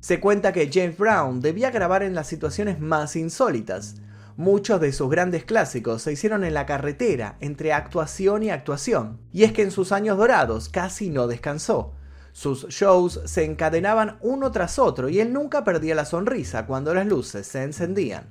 Se 0.03 0.19
cuenta 0.19 0.51
que 0.51 0.69
James 0.69 0.97
Brown 0.97 1.39
debía 1.39 1.71
grabar 1.71 2.03
en 2.03 2.13
las 2.13 2.27
situaciones 2.27 2.77
más 2.77 3.15
insólitas, 3.15 3.95
Muchos 4.35 4.81
de 4.81 4.91
sus 4.91 5.09
grandes 5.09 5.45
clásicos 5.45 6.01
se 6.01 6.11
hicieron 6.11 6.43
en 6.43 6.53
la 6.53 6.65
carretera, 6.65 7.37
entre 7.39 7.71
actuación 7.71 8.43
y 8.43 8.49
actuación, 8.49 9.21
y 9.31 9.43
es 9.43 9.53
que 9.53 9.61
en 9.61 9.71
sus 9.71 9.93
años 9.93 10.17
dorados 10.17 10.67
casi 10.67 11.09
no 11.09 11.27
descansó. 11.27 11.93
Sus 12.33 12.67
shows 12.67 13.21
se 13.23 13.45
encadenaban 13.45 14.17
uno 14.19 14.51
tras 14.51 14.77
otro 14.77 15.07
y 15.07 15.21
él 15.21 15.31
nunca 15.31 15.63
perdía 15.63 15.95
la 15.95 16.03
sonrisa 16.03 16.65
cuando 16.65 16.93
las 16.93 17.07
luces 17.07 17.47
se 17.47 17.63
encendían. 17.63 18.27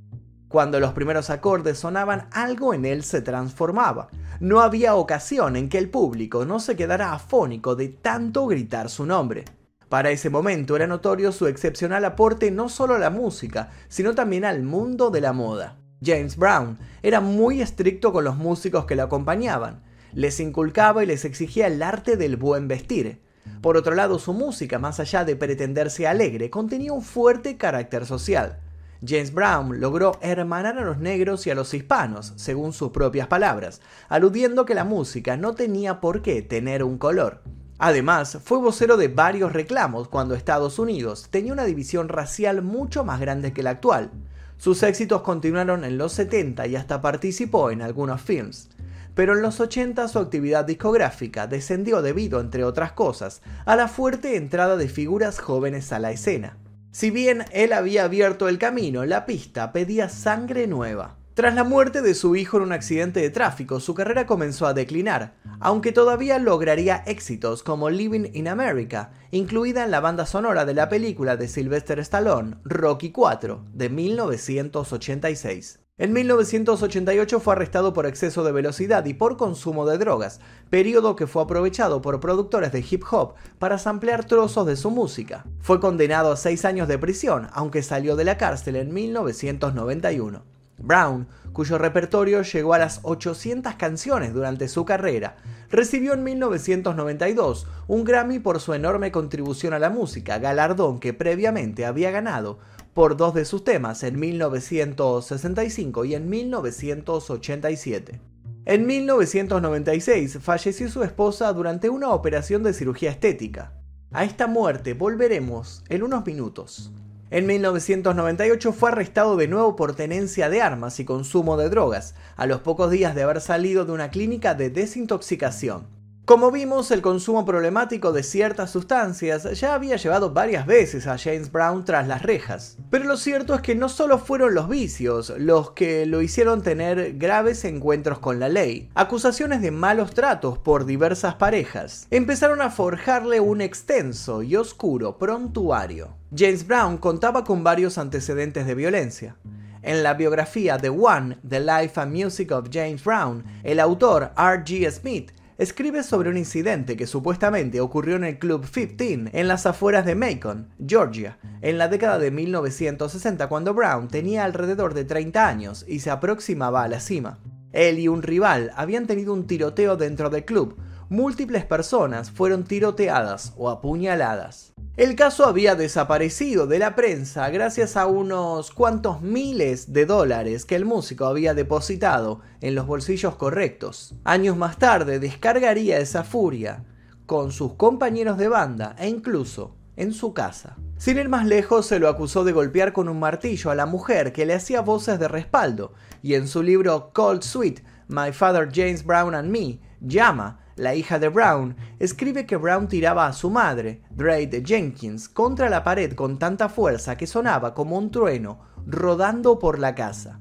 Cuando 0.49 0.79
los 0.79 0.93
primeros 0.93 1.31
acordes 1.31 1.79
sonaban, 1.79 2.29
algo 2.33 2.75
en 2.75 2.85
él 2.85 3.03
se 3.03 3.23
transformaba. 3.23 4.09
No 4.41 4.61
había 4.61 4.95
ocasión 4.97 5.57
en 5.57 5.71
que 5.71 5.79
el 5.79 5.89
público 5.89 6.45
no 6.45 6.61
se 6.61 6.77
quedara 6.77 7.15
afónico 7.15 7.77
de 7.77 7.89
tanto 7.89 8.47
gritar 8.47 8.91
su 8.91 9.07
nombre. 9.07 9.47
Para 9.93 10.11
ese 10.11 10.31
momento 10.31 10.75
era 10.75 10.87
notorio 10.87 11.33
su 11.33 11.47
excepcional 11.49 12.03
aporte 12.07 12.51
no 12.51 12.71
solo 12.71 12.95
a 12.95 12.99
la 12.99 13.11
música, 13.11 13.69
sino 13.89 14.15
también 14.15 14.47
al 14.47 14.63
mundo 14.63 15.11
de 15.11 15.21
la 15.21 15.35
moda. 15.35 15.77
James 16.03 16.39
Brown 16.39 16.79
era 17.03 17.21
muy 17.21 17.61
estricto 17.61 18.11
con 18.11 18.25
los 18.25 18.39
músicos 18.39 18.87
que 18.87 18.97
lo 18.97 19.03
acompañaban. 19.03 19.83
Les 20.15 20.41
inculcaba 20.41 21.03
y 21.03 21.07
les 21.07 21.27
exigía 21.27 21.67
el 21.67 21.83
arte 21.83 22.17
del 22.17 22.39
buen 22.39 22.69
vestir. 22.69 23.21
Por 23.61 23.77
otro 23.77 23.95
lado, 23.95 24.19
su 24.19 24.33
música, 24.33 24.79
más 24.79 24.99
allá 24.99 25.27
de 25.27 25.37
pretenderse 25.37 26.07
alegre, 26.07 26.49
contenía 26.49 26.95
un 26.95 27.03
fuerte 27.03 27.59
carácter 27.59 28.07
social. 28.07 28.61
James 29.07 29.35
Brown 29.35 29.79
logró 29.79 30.17
hermanar 30.23 30.79
a 30.79 30.85
los 30.87 30.97
negros 30.97 31.47
y 31.47 31.51
a 31.51 31.55
los 31.55 31.75
hispanos, 31.75 32.33
según 32.37 32.73
sus 32.73 32.93
propias 32.93 33.27
palabras, 33.27 33.83
aludiendo 34.09 34.65
que 34.65 34.75
la 34.75 34.85
música 34.85 35.37
no 35.37 35.55
tenía 35.55 36.01
por 36.01 36.23
qué 36.23 36.41
tener 36.41 36.83
un 36.83 36.97
color. 36.97 37.43
Además, 37.85 38.39
fue 38.45 38.59
vocero 38.59 38.97
de 38.97 39.09
varios 39.09 39.53
reclamos 39.53 40.07
cuando 40.07 40.37
Estados 40.37 40.79
Unidos 40.79 41.27
tenía 41.31 41.53
una 41.53 41.65
división 41.65 42.09
racial 42.09 42.63
mucho 42.63 43.03
más 43.03 43.19
grande 43.19 43.53
que 43.53 43.65
la 43.65 43.71
actual. 43.71 44.13
Sus 44.57 44.85
éxitos 44.85 45.23
continuaron 45.23 45.83
en 45.83 45.99
los 45.99 46.13
70 46.13 46.69
y 46.69 46.77
hasta 46.77 47.01
participó 47.01 47.73
en 47.73 47.83
algunos 47.83 48.21
films. 48.21 48.71
Pero 49.17 49.33
en 49.33 49.43
los 49.43 49.59
80 49.59 50.07
su 50.07 50.21
actividad 50.21 50.65
discográfica 50.65 51.49
descendió 51.49 52.03
debido, 52.03 52.39
entre 52.39 52.63
otras 52.63 52.93
cosas, 52.93 53.43
a 53.65 53.75
la 53.75 53.89
fuerte 53.89 54.37
entrada 54.37 54.77
de 54.77 54.89
figuras 54.89 55.41
jóvenes 55.41 55.93
a 55.93 55.99
la 55.99 56.13
escena. 56.13 56.59
Si 56.93 57.11
bien 57.11 57.47
él 57.51 57.73
había 57.73 58.05
abierto 58.05 58.49
el 58.49 58.59
camino, 58.59 59.05
la 59.07 59.27
pista 59.27 59.73
pedía 59.73 60.09
sangre 60.09 60.69
nueva. 60.69 61.17
Tras 61.35 61.55
la 61.55 61.65
muerte 61.65 62.03
de 62.03 62.15
su 62.15 62.37
hijo 62.37 62.59
en 62.59 62.65
un 62.65 62.73
accidente 62.73 63.21
de 63.21 63.31
tráfico, 63.31 63.81
su 63.81 63.95
carrera 63.95 64.27
comenzó 64.27 64.67
a 64.67 64.75
declinar, 64.75 65.33
aunque 65.61 65.91
todavía 65.91 66.39
lograría 66.39 67.03
éxitos 67.07 67.63
como 67.63 67.89
Living 67.89 68.29
in 68.35 68.49
America, 68.49 69.13
incluida 69.31 69.83
en 69.83 69.91
la 69.91 70.01
banda 70.01 70.27
sonora 70.27 70.67
de 70.67 70.75
la 70.75 70.91
película 70.91 71.39
de 71.39 71.49
Sylvester 71.49 71.99
Stallone, 72.01 72.57
Rocky 72.65 73.15
IV, 73.17 73.61
de 73.73 73.89
1986. 73.89 75.79
En 75.97 76.13
1988 76.13 77.41
fue 77.41 77.55
arrestado 77.55 77.95
por 77.95 78.05
exceso 78.05 78.45
de 78.45 78.53
velocidad 78.53 79.07
y 79.07 79.15
por 79.15 79.39
consumo 79.39 79.87
de 79.87 79.97
drogas, 79.97 80.39
periodo 80.69 81.17
que 81.17 81.27
fue 81.27 81.45
aprovechado 81.45 82.03
por 82.03 82.21
productores 82.21 82.73
de 82.73 82.85
hip 82.91 83.05
hop 83.11 83.37
para 83.59 83.79
samplear 83.79 84.27
trozos 84.27 84.67
de 84.67 84.77
su 84.77 84.91
música. 84.91 85.47
Fue 85.61 85.81
condenado 85.81 86.33
a 86.33 86.37
seis 86.37 86.67
años 86.67 86.89
de 86.89 86.99
prisión, 86.99 87.49
aunque 87.55 87.83
salió 87.83 88.17
de 88.17 88.25
la 88.25 88.37
cárcel 88.37 88.77
en 88.77 88.93
1991. 88.93 90.53
Brown, 90.79 91.29
cuyo 91.53 91.79
repertorio 91.79 92.43
llegó 92.43 92.75
a 92.75 92.79
las 92.79 93.01
800 93.03 93.75
canciones 93.75 94.33
durante 94.33 94.69
su 94.69 94.85
carrera, 94.85 95.37
recibió 95.71 96.15
en 96.15 96.25
1992 96.25 97.67
un 97.89 98.05
Grammy 98.05 98.39
por 98.39 98.61
su 98.61 98.75
enorme 98.75 99.13
contribución 99.13 99.75
a 99.75 99.79
la 99.79 99.91
música, 99.91 100.39
galardón 100.39 101.01
que 101.01 101.13
previamente 101.13 101.87
había 101.87 102.11
ganado 102.11 102.59
por 102.95 103.17
dos 103.17 103.35
de 103.35 103.45
sus 103.45 103.65
temas 103.65 104.03
en 104.03 104.19
1965 104.21 106.05
y 106.05 106.15
en 106.15 106.29
1987. 106.29 108.21
En 108.65 108.87
1996 108.87 110.39
falleció 110.41 110.89
su 110.89 111.03
esposa 111.03 111.53
durante 111.53 111.89
una 111.89 112.11
operación 112.11 112.63
de 112.63 112.73
cirugía 112.73 113.11
estética. 113.11 113.73
A 114.13 114.25
esta 114.25 114.47
muerte 114.47 114.95
volveremos 114.95 115.83
en 115.89 116.03
unos 116.03 116.25
minutos. 116.27 116.93
En 117.33 117.47
1998 117.47 118.75
fue 118.75 118.91
arrestado 118.91 119.39
de 119.39 119.49
nuevo 119.49 119.75
por 119.75 119.97
tenencia 119.97 120.51
de 120.51 120.61
armas 120.61 121.01
y 121.01 121.07
consumo 121.07 121.57
de 121.57 121.71
drogas, 121.71 122.15
a 122.37 122.45
los 122.45 122.61
pocos 122.61 122.91
días 122.91 123.15
de 123.15 123.23
haber 123.23 123.41
salido 123.41 123.87
de 123.87 123.93
una 123.93 124.11
clínica 124.11 124.55
de 124.55 124.69
desintoxicación. 124.69 125.87
Como 126.25 126.53
vimos, 126.53 126.93
el 126.93 127.03
consumo 127.03 127.45
problemático 127.45 128.13
de 128.13 128.23
ciertas 128.23 128.71
sustancias 128.71 129.59
ya 129.59 129.75
había 129.75 129.97
llevado 129.97 130.33
varias 130.33 130.67
veces 130.67 131.09
a 131.09 131.19
James 131.19 131.51
Brown 131.51 131.85
tras 131.85 132.07
las 132.07 132.23
rejas. 132.23 132.77
Pero 132.91 133.07
lo 133.07 133.17
cierto 133.17 133.57
es 133.57 133.61
que 133.61 133.75
no 133.75 133.89
solo 133.89 134.21
fueron 134.21 134.55
los 134.55 134.69
vicios 134.69 135.33
los 135.37 135.73
que 135.73 136.07
lo 136.07 136.23
hicieron 136.23 136.63
tener 136.63 137.19
graves 137.19 137.65
encuentros 137.65 138.21
con 138.21 138.39
la 138.39 138.49
ley. 138.49 138.89
Acusaciones 138.95 139.63
de 139.63 139.73
malos 139.73 140.15
tratos 140.15 140.59
por 140.59 140.85
diversas 140.85 141.35
parejas 141.35 142.07
empezaron 142.13 142.63
a 142.63 142.71
forjarle 142.71 143.41
un 143.41 143.61
extenso 143.61 144.45
y 144.45 144.55
oscuro 144.55 145.19
prontuario. 145.19 146.15
James 146.33 146.65
Brown 146.65 146.99
contaba 146.99 147.43
con 147.43 147.65
varios 147.65 147.99
antecedentes 147.99 148.65
de 148.65 148.77
violencia. 148.77 149.37
En 149.83 150.05
la 150.05 150.15
biografía 150.15 150.79
The 150.79 150.91
One, 150.91 151.39
The 151.49 151.59
Life 151.59 152.01
and 152.01 152.15
Music 152.15 152.53
of 152.53 152.69
James 152.73 153.03
Brown, 153.03 153.45
el 153.65 153.81
autor 153.81 154.31
R.G. 154.37 154.89
Smith 154.93 155.33
escribe 155.59 156.03
sobre 156.03 156.31
un 156.31 156.37
incidente 156.37 156.97
que 156.97 157.07
supuestamente 157.07 157.81
ocurrió 157.81 158.17
en 158.17 158.25
el 158.25 158.39
Club 158.39 158.67
15 158.69 159.31
en 159.33 159.49
las 159.49 159.67
afueras 159.67 160.05
de 160.05 160.15
Macon, 160.15 160.69
Georgia, 160.85 161.39
en 161.61 161.79
la 161.79 161.89
década 161.89 162.19
de 162.19 162.31
1960 162.31 163.49
cuando 163.49 163.75
Brown 163.75 164.09
tenía 164.09 164.45
alrededor 164.45 164.95
de 164.95 165.05
30 165.05 165.47
años 165.47 165.85
y 165.87 166.01
se 166.01 166.11
aproximaba 166.11 166.83
a 166.83 166.89
la 166.89 167.01
cima. 167.01 167.39
Él 167.73 167.99
y 167.99 168.09
un 168.09 168.23
rival 168.23 168.71
habían 168.77 169.07
tenido 169.07 169.33
un 169.33 169.47
tiroteo 169.47 169.97
dentro 169.97 170.31
del 170.31 170.45
club. 170.45 170.77
Múltiples 171.09 171.65
personas 171.65 172.31
fueron 172.31 172.65
tiroteadas 172.65 173.53
o 173.57 173.71
apuñaladas. 173.71 174.72
El 174.99 175.17
caso 175.17 175.47
había 175.47 175.75
desaparecido 175.75 176.67
de 176.67 176.79
la 176.79 176.95
prensa 176.95 177.49
gracias 177.49 177.97
a 177.97 178.05
unos 178.05 178.71
cuantos 178.73 179.23
miles 179.23 179.95
de 179.95 180.05
dólares 180.05 180.67
que 180.67 180.77
el 180.77 180.85
músico 180.85 181.25
había 181.25 181.55
depositado 181.55 182.41
en 182.61 182.75
los 182.75 182.87
bolsillos 182.87 183.37
correctos. 183.37 184.15
Años 184.23 184.55
más 184.59 184.79
tarde 184.79 185.19
descargaría 185.19 185.97
esa 185.97 186.25
furia 186.25 186.85
con 187.25 187.53
sus 187.53 187.73
compañeros 187.73 188.37
de 188.37 188.49
banda 188.49 188.95
e 188.99 189.09
incluso 189.09 189.77
en 189.97 190.13
su 190.13 190.35
casa. 190.35 190.77
Sin 190.99 191.17
ir 191.17 191.31
más 191.31 191.47
lejos, 191.47 191.87
se 191.87 191.99
lo 191.99 192.07
acusó 192.11 192.45
de 192.45 192.53
golpear 192.53 192.93
con 192.93 193.09
un 193.09 193.19
martillo 193.19 193.71
a 193.71 193.75
la 193.75 193.87
mujer 193.87 194.35
que 194.35 194.45
le 194.45 194.53
hacía 194.53 194.83
voces 194.83 195.19
de 195.19 195.27
respaldo, 195.27 195.95
y 196.23 196.35
en 196.35 196.47
su 196.47 196.63
libro 196.63 197.13
Cold 197.15 197.43
Sweet, 197.43 197.81
My 198.09 198.31
Father 198.31 198.69
James 198.71 199.05
Brown 199.05 199.35
and 199.35 199.51
Me, 199.51 199.81
llama 200.03 200.62
la 200.77 200.95
hija 200.95 201.19
de 201.19 201.29
Brown, 201.29 201.77
escribe 201.99 202.47
que 202.47 202.57
Brown 202.57 202.89
tiraba 202.89 203.27
a 203.27 203.33
su 203.33 203.51
madre, 203.51 204.03
Drake 204.11 204.63
Jenkins, 204.65 205.29
contra 205.29 205.69
la 205.69 205.85
pared 205.85 206.15
con 206.15 206.39
tanta 206.39 206.69
fuerza 206.69 207.17
que 207.17 207.27
sonaba 207.27 207.75
como 207.75 207.99
un 207.99 208.11
trueno 208.11 208.61
rodando 208.87 209.59
por 209.59 209.79
la 209.79 209.95
casa. 209.95 210.41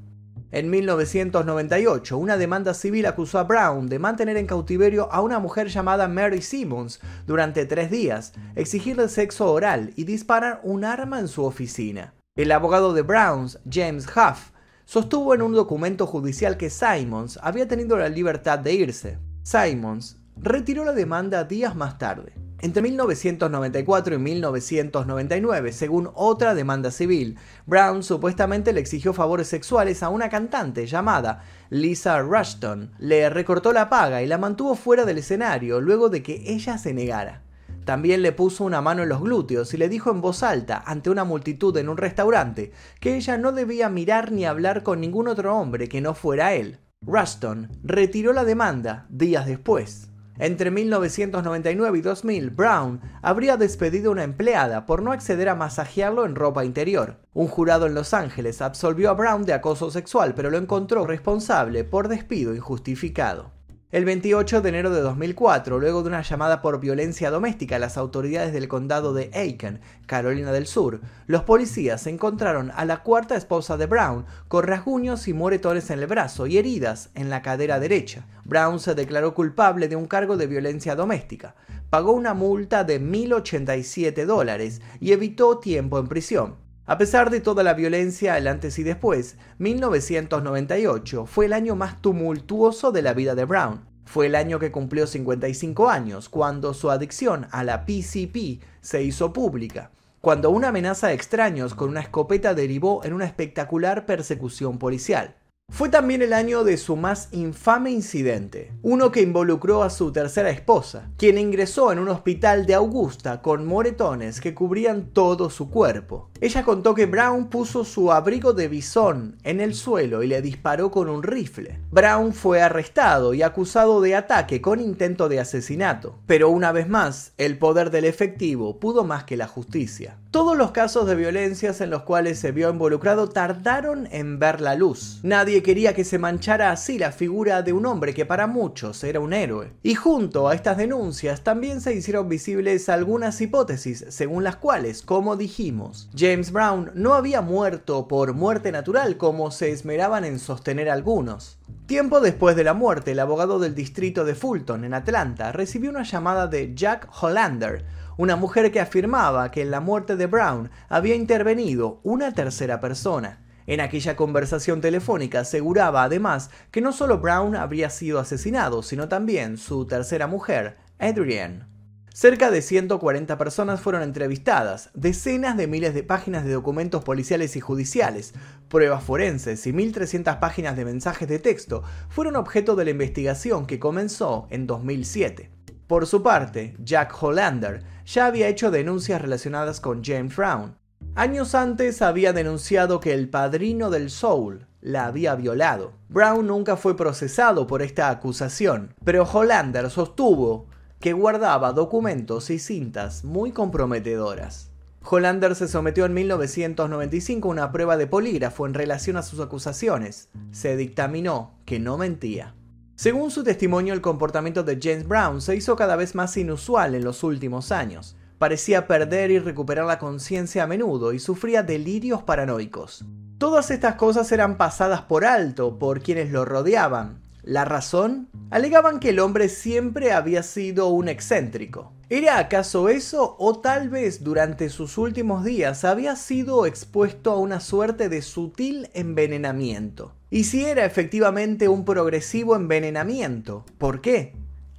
En 0.51 0.69
1998, 0.69 2.17
una 2.17 2.35
demanda 2.35 2.73
civil 2.73 3.05
acusó 3.05 3.39
a 3.39 3.43
Brown 3.43 3.87
de 3.87 3.99
mantener 3.99 4.35
en 4.35 4.47
cautiverio 4.47 5.07
a 5.11 5.21
una 5.21 5.39
mujer 5.39 5.67
llamada 5.67 6.09
Mary 6.09 6.41
Simmons 6.41 6.99
durante 7.25 7.65
tres 7.65 7.89
días, 7.89 8.33
exigirle 8.55 9.07
sexo 9.07 9.49
oral 9.51 9.93
y 9.95 10.03
disparar 10.03 10.59
un 10.63 10.83
arma 10.83 11.19
en 11.19 11.29
su 11.29 11.45
oficina. 11.45 12.13
El 12.35 12.51
abogado 12.51 12.93
de 12.93 13.01
Browns, 13.01 13.59
James 13.69 14.05
Huff, 14.07 14.51
sostuvo 14.83 15.33
en 15.33 15.41
un 15.41 15.53
documento 15.53 16.05
judicial 16.05 16.57
que 16.57 16.69
Simmons 16.69 17.39
había 17.41 17.69
tenido 17.69 17.97
la 17.97 18.09
libertad 18.09 18.59
de 18.59 18.73
irse. 18.73 19.19
Simons 19.43 20.20
retiró 20.37 20.85
la 20.85 20.93
demanda 20.93 21.43
días 21.43 21.75
más 21.75 21.97
tarde. 21.97 22.33
Entre 22.61 22.83
1994 22.83 24.15
y 24.15 24.17
1999, 24.19 25.71
según 25.71 26.11
otra 26.13 26.53
demanda 26.53 26.91
civil, 26.91 27.37
Brown 27.65 28.03
supuestamente 28.03 28.71
le 28.71 28.79
exigió 28.79 29.13
favores 29.13 29.47
sexuales 29.47 30.03
a 30.03 30.09
una 30.09 30.29
cantante 30.29 30.85
llamada 30.85 31.43
Lisa 31.71 32.19
Rushton. 32.19 32.91
Le 32.99 33.31
recortó 33.31 33.73
la 33.73 33.89
paga 33.89 34.21
y 34.21 34.27
la 34.27 34.37
mantuvo 34.37 34.75
fuera 34.75 35.05
del 35.05 35.17
escenario 35.17 35.81
luego 35.81 36.09
de 36.09 36.21
que 36.21 36.43
ella 36.53 36.77
se 36.77 36.93
negara. 36.93 37.41
También 37.83 38.21
le 38.21 38.31
puso 38.31 38.63
una 38.63 38.79
mano 38.79 39.01
en 39.01 39.09
los 39.09 39.21
glúteos 39.21 39.73
y 39.73 39.77
le 39.77 39.89
dijo 39.89 40.11
en 40.11 40.21
voz 40.21 40.43
alta, 40.43 40.83
ante 40.85 41.09
una 41.09 41.23
multitud 41.23 41.75
en 41.77 41.89
un 41.89 41.97
restaurante, 41.97 42.71
que 42.99 43.15
ella 43.15 43.39
no 43.39 43.53
debía 43.53 43.89
mirar 43.89 44.31
ni 44.31 44.45
hablar 44.45 44.83
con 44.83 45.01
ningún 45.01 45.27
otro 45.27 45.57
hombre 45.57 45.89
que 45.89 45.99
no 45.99 46.13
fuera 46.13 46.53
él. 46.53 46.77
Rushton 47.03 47.69
retiró 47.83 48.33
la 48.33 48.43
demanda 48.43 49.07
días 49.09 49.47
después. 49.47 50.10
Entre 50.41 50.71
1999 50.71 51.99
y 51.99 52.01
2000, 52.01 52.49
Brown 52.49 52.99
habría 53.21 53.57
despedido 53.57 54.09
a 54.09 54.13
una 54.13 54.23
empleada 54.23 54.87
por 54.87 55.03
no 55.03 55.11
acceder 55.11 55.47
a 55.49 55.53
masajearlo 55.53 56.25
en 56.25 56.33
ropa 56.33 56.65
interior. 56.65 57.17
Un 57.35 57.47
jurado 57.47 57.85
en 57.85 57.93
Los 57.93 58.15
Ángeles 58.15 58.59
absolvió 58.59 59.11
a 59.11 59.13
Brown 59.13 59.45
de 59.45 59.53
acoso 59.53 59.91
sexual, 59.91 60.33
pero 60.33 60.49
lo 60.49 60.57
encontró 60.57 61.05
responsable 61.05 61.83
por 61.83 62.07
despido 62.07 62.55
injustificado. 62.55 63.51
El 63.91 64.05
28 64.05 64.61
de 64.61 64.69
enero 64.69 64.89
de 64.89 65.01
2004, 65.01 65.77
luego 65.77 66.01
de 66.01 66.07
una 66.07 66.21
llamada 66.21 66.61
por 66.61 66.79
violencia 66.79 67.29
doméstica 67.29 67.75
a 67.75 67.79
las 67.79 67.97
autoridades 67.97 68.53
del 68.53 68.69
condado 68.69 69.13
de 69.13 69.29
Aiken, 69.33 69.81
Carolina 70.05 70.53
del 70.53 70.65
Sur, 70.65 71.01
los 71.27 71.43
policías 71.43 72.07
encontraron 72.07 72.71
a 72.73 72.85
la 72.85 73.03
cuarta 73.03 73.35
esposa 73.35 73.75
de 73.75 73.87
Brown 73.87 74.25
con 74.47 74.63
rasguños 74.63 75.27
y 75.27 75.33
moretones 75.33 75.89
en 75.89 75.99
el 75.99 76.07
brazo 76.07 76.47
y 76.47 76.57
heridas 76.57 77.09
en 77.15 77.29
la 77.29 77.41
cadera 77.41 77.81
derecha. 77.81 78.25
Brown 78.45 78.79
se 78.79 78.95
declaró 78.95 79.33
culpable 79.33 79.89
de 79.89 79.97
un 79.97 80.05
cargo 80.05 80.37
de 80.37 80.47
violencia 80.47 80.95
doméstica, 80.95 81.55
pagó 81.89 82.13
una 82.13 82.33
multa 82.33 82.85
de 82.85 83.01
1.087 83.01 84.25
dólares 84.25 84.81
y 85.01 85.11
evitó 85.11 85.57
tiempo 85.57 85.99
en 85.99 86.07
prisión. 86.07 86.60
A 86.87 86.97
pesar 86.97 87.29
de 87.29 87.41
toda 87.41 87.63
la 87.63 87.75
violencia 87.75 88.37
el 88.39 88.47
antes 88.47 88.79
y 88.79 88.83
después, 88.83 89.37
1998 89.59 91.27
fue 91.27 91.45
el 91.45 91.53
año 91.53 91.75
más 91.75 92.01
tumultuoso 92.01 92.91
de 92.91 93.03
la 93.03 93.13
vida 93.13 93.35
de 93.35 93.45
Brown. 93.45 93.85
Fue 94.05 94.25
el 94.25 94.35
año 94.35 94.57
que 94.57 94.71
cumplió 94.71 95.05
55 95.05 95.89
años, 95.89 96.27
cuando 96.27 96.73
su 96.73 96.89
adicción 96.89 97.47
a 97.51 97.63
la 97.63 97.85
PCP 97.85 98.63
se 98.81 99.03
hizo 99.03 99.31
pública, 99.31 99.91
cuando 100.21 100.49
una 100.49 100.69
amenaza 100.69 101.07
de 101.07 101.13
extraños 101.13 101.75
con 101.75 101.87
una 101.89 102.01
escopeta 102.01 102.55
derivó 102.55 103.05
en 103.05 103.13
una 103.13 103.25
espectacular 103.25 104.07
persecución 104.07 104.79
policial. 104.79 105.35
Fue 105.71 105.87
también 105.87 106.21
el 106.21 106.33
año 106.33 106.65
de 106.65 106.75
su 106.75 106.97
más 106.97 107.29
infame 107.31 107.91
incidente, 107.91 108.73
uno 108.81 109.09
que 109.09 109.21
involucró 109.21 109.83
a 109.83 109.89
su 109.89 110.11
tercera 110.11 110.49
esposa, 110.49 111.09
quien 111.15 111.37
ingresó 111.37 111.93
en 111.93 111.99
un 111.99 112.09
hospital 112.09 112.65
de 112.65 112.75
Augusta 112.75 113.41
con 113.41 113.65
moretones 113.65 114.41
que 114.41 114.53
cubrían 114.53 115.05
todo 115.13 115.49
su 115.49 115.69
cuerpo. 115.69 116.29
Ella 116.41 116.63
contó 116.63 116.93
que 116.93 117.05
Brown 117.05 117.47
puso 117.47 117.85
su 117.85 118.11
abrigo 118.11 118.51
de 118.51 118.67
bisón 118.67 119.37
en 119.43 119.61
el 119.61 119.73
suelo 119.73 120.23
y 120.23 120.27
le 120.27 120.41
disparó 120.41 120.91
con 120.91 121.07
un 121.07 121.23
rifle. 121.23 121.79
Brown 121.89 122.33
fue 122.33 122.61
arrestado 122.61 123.33
y 123.33 123.41
acusado 123.41 124.01
de 124.01 124.15
ataque 124.15 124.59
con 124.59 124.81
intento 124.81 125.29
de 125.29 125.39
asesinato, 125.39 126.19
pero 126.27 126.49
una 126.49 126.73
vez 126.73 126.89
más, 126.89 127.31
el 127.37 127.57
poder 127.57 127.91
del 127.91 128.05
efectivo 128.05 128.77
pudo 128.77 129.05
más 129.05 129.23
que 129.23 129.37
la 129.37 129.47
justicia. 129.47 130.17
Todos 130.31 130.57
los 130.57 130.71
casos 130.71 131.07
de 131.07 131.15
violencias 131.15 131.81
en 131.81 131.89
los 131.89 132.03
cuales 132.03 132.39
se 132.39 132.51
vio 132.51 132.69
involucrado 132.69 133.29
tardaron 133.29 134.07
en 134.11 134.39
ver 134.39 134.61
la 134.61 134.75
luz. 134.75 135.19
Nadie 135.23 135.60
quería 135.63 135.93
que 135.93 136.03
se 136.03 136.19
manchara 136.19 136.71
así 136.71 136.97
la 136.97 137.11
figura 137.11 137.61
de 137.61 137.73
un 137.73 137.85
hombre 137.85 138.13
que 138.13 138.25
para 138.25 138.47
muchos 138.47 139.03
era 139.03 139.19
un 139.19 139.33
héroe. 139.33 139.73
Y 139.83 139.95
junto 139.95 140.47
a 140.47 140.55
estas 140.55 140.77
denuncias 140.77 141.43
también 141.43 141.81
se 141.81 141.93
hicieron 141.93 142.29
visibles 142.29 142.89
algunas 142.89 143.39
hipótesis 143.41 144.05
según 144.09 144.43
las 144.43 144.57
cuales, 144.57 145.01
como 145.01 145.35
dijimos, 145.35 146.09
James 146.17 146.51
Brown 146.51 146.91
no 146.95 147.13
había 147.13 147.41
muerto 147.41 148.07
por 148.07 148.33
muerte 148.33 148.71
natural 148.71 149.17
como 149.17 149.51
se 149.51 149.71
esmeraban 149.71 150.25
en 150.25 150.39
sostener 150.39 150.89
algunos. 150.89 151.57
Tiempo 151.85 152.21
después 152.21 152.55
de 152.55 152.63
la 152.63 152.73
muerte, 152.73 153.11
el 153.11 153.19
abogado 153.19 153.59
del 153.59 153.75
distrito 153.75 154.23
de 154.23 154.35
Fulton, 154.35 154.85
en 154.85 154.93
Atlanta, 154.93 155.51
recibió 155.51 155.89
una 155.89 156.03
llamada 156.03 156.47
de 156.47 156.73
Jack 156.73 157.09
Hollander, 157.21 157.85
una 158.17 158.35
mujer 158.35 158.71
que 158.71 158.79
afirmaba 158.79 159.51
que 159.51 159.61
en 159.61 159.71
la 159.71 159.79
muerte 159.79 160.15
de 160.15 160.27
Brown 160.27 160.69
había 160.89 161.15
intervenido 161.15 161.99
una 162.03 162.33
tercera 162.33 162.79
persona. 162.79 163.40
En 163.67 163.79
aquella 163.79 164.15
conversación 164.15 164.81
telefónica 164.81 165.41
aseguraba 165.41 166.03
además 166.03 166.49
que 166.71 166.81
no 166.81 166.91
solo 166.91 167.19
Brown 167.19 167.55
habría 167.55 167.89
sido 167.89 168.19
asesinado, 168.19 168.83
sino 168.83 169.07
también 169.07 169.57
su 169.57 169.85
tercera 169.85 170.27
mujer, 170.27 170.77
Adrienne. 170.99 171.71
Cerca 172.13 172.51
de 172.51 172.61
140 172.61 173.37
personas 173.37 173.79
fueron 173.79 174.01
entrevistadas, 174.01 174.89
decenas 174.93 175.55
de 175.55 175.67
miles 175.67 175.93
de 175.93 176.03
páginas 176.03 176.43
de 176.43 176.51
documentos 176.51 177.05
policiales 177.05 177.55
y 177.55 177.61
judiciales, 177.61 178.33
pruebas 178.67 179.03
forenses 179.03 179.65
y 179.65 179.71
1.300 179.71 180.39
páginas 180.39 180.75
de 180.75 180.83
mensajes 180.83 181.29
de 181.29 181.39
texto 181.39 181.83
fueron 182.09 182.35
objeto 182.35 182.75
de 182.75 182.83
la 182.83 182.91
investigación 182.91 183.65
que 183.65 183.79
comenzó 183.79 184.47
en 184.49 184.67
2007. 184.67 185.51
Por 185.87 186.05
su 186.05 186.21
parte, 186.21 186.75
Jack 186.79 187.15
Hollander 187.21 187.81
ya 188.05 188.25
había 188.25 188.49
hecho 188.49 188.71
denuncias 188.71 189.21
relacionadas 189.21 189.79
con 189.79 190.03
James 190.03 190.35
Brown. 190.35 190.80
Años 191.13 191.55
antes 191.55 192.01
había 192.01 192.31
denunciado 192.31 193.01
que 193.01 193.13
el 193.13 193.27
padrino 193.27 193.89
del 193.89 194.09
Soul 194.09 194.65
la 194.79 195.07
había 195.07 195.35
violado. 195.35 195.91
Brown 196.07 196.47
nunca 196.47 196.77
fue 196.77 196.95
procesado 196.95 197.67
por 197.67 197.81
esta 197.81 198.09
acusación, 198.09 198.95
pero 199.03 199.23
Hollander 199.23 199.89
sostuvo 199.89 200.67
que 201.01 201.11
guardaba 201.11 201.73
documentos 201.73 202.49
y 202.49 202.59
cintas 202.59 203.25
muy 203.25 203.51
comprometedoras. 203.51 204.71
Hollander 205.03 205.55
se 205.55 205.67
sometió 205.67 206.05
en 206.05 206.13
1995 206.13 207.49
a 207.49 207.51
una 207.51 207.71
prueba 207.73 207.97
de 207.97 208.07
polígrafo 208.07 208.65
en 208.65 208.73
relación 208.73 209.17
a 209.17 209.23
sus 209.23 209.41
acusaciones. 209.41 210.29
Se 210.51 210.77
dictaminó 210.77 211.55
que 211.65 211.79
no 211.79 211.97
mentía. 211.97 212.55
Según 212.95 213.31
su 213.31 213.43
testimonio, 213.43 213.93
el 213.93 214.01
comportamiento 214.01 214.63
de 214.63 214.79
James 214.81 215.07
Brown 215.07 215.41
se 215.41 215.57
hizo 215.57 215.75
cada 215.75 215.97
vez 215.97 216.15
más 216.15 216.37
inusual 216.37 216.95
en 216.95 217.03
los 217.03 217.23
últimos 217.23 217.73
años. 217.73 218.15
Parecía 218.41 218.87
perder 218.87 219.29
y 219.29 219.37
recuperar 219.37 219.85
la 219.85 219.99
conciencia 219.99 220.63
a 220.63 220.67
menudo 220.67 221.13
y 221.13 221.19
sufría 221.19 221.61
delirios 221.61 222.23
paranoicos. 222.23 223.05
Todas 223.37 223.69
estas 223.69 223.93
cosas 223.97 224.31
eran 224.31 224.57
pasadas 224.57 225.03
por 225.03 225.25
alto 225.25 225.77
por 225.77 226.01
quienes 226.01 226.31
lo 226.31 226.43
rodeaban. 226.43 227.21
¿La 227.43 227.65
razón? 227.65 228.29
Alegaban 228.49 228.99
que 228.99 229.09
el 229.09 229.19
hombre 229.19 229.47
siempre 229.47 230.11
había 230.11 230.41
sido 230.41 230.87
un 230.87 231.07
excéntrico. 231.07 231.93
¿Era 232.09 232.39
acaso 232.39 232.89
eso 232.89 233.35
o 233.37 233.59
tal 233.59 233.89
vez 233.89 234.23
durante 234.23 234.69
sus 234.69 234.97
últimos 234.97 235.45
días 235.45 235.85
había 235.85 236.15
sido 236.15 236.65
expuesto 236.65 237.29
a 237.29 237.37
una 237.37 237.59
suerte 237.59 238.09
de 238.09 238.23
sutil 238.23 238.89
envenenamiento? 238.95 240.15
Y 240.31 240.45
si 240.45 240.65
era 240.65 240.83
efectivamente 240.83 241.67
un 241.67 241.85
progresivo 241.85 242.55
envenenamiento, 242.55 243.65
¿por 243.77 244.01
qué? 244.01 244.33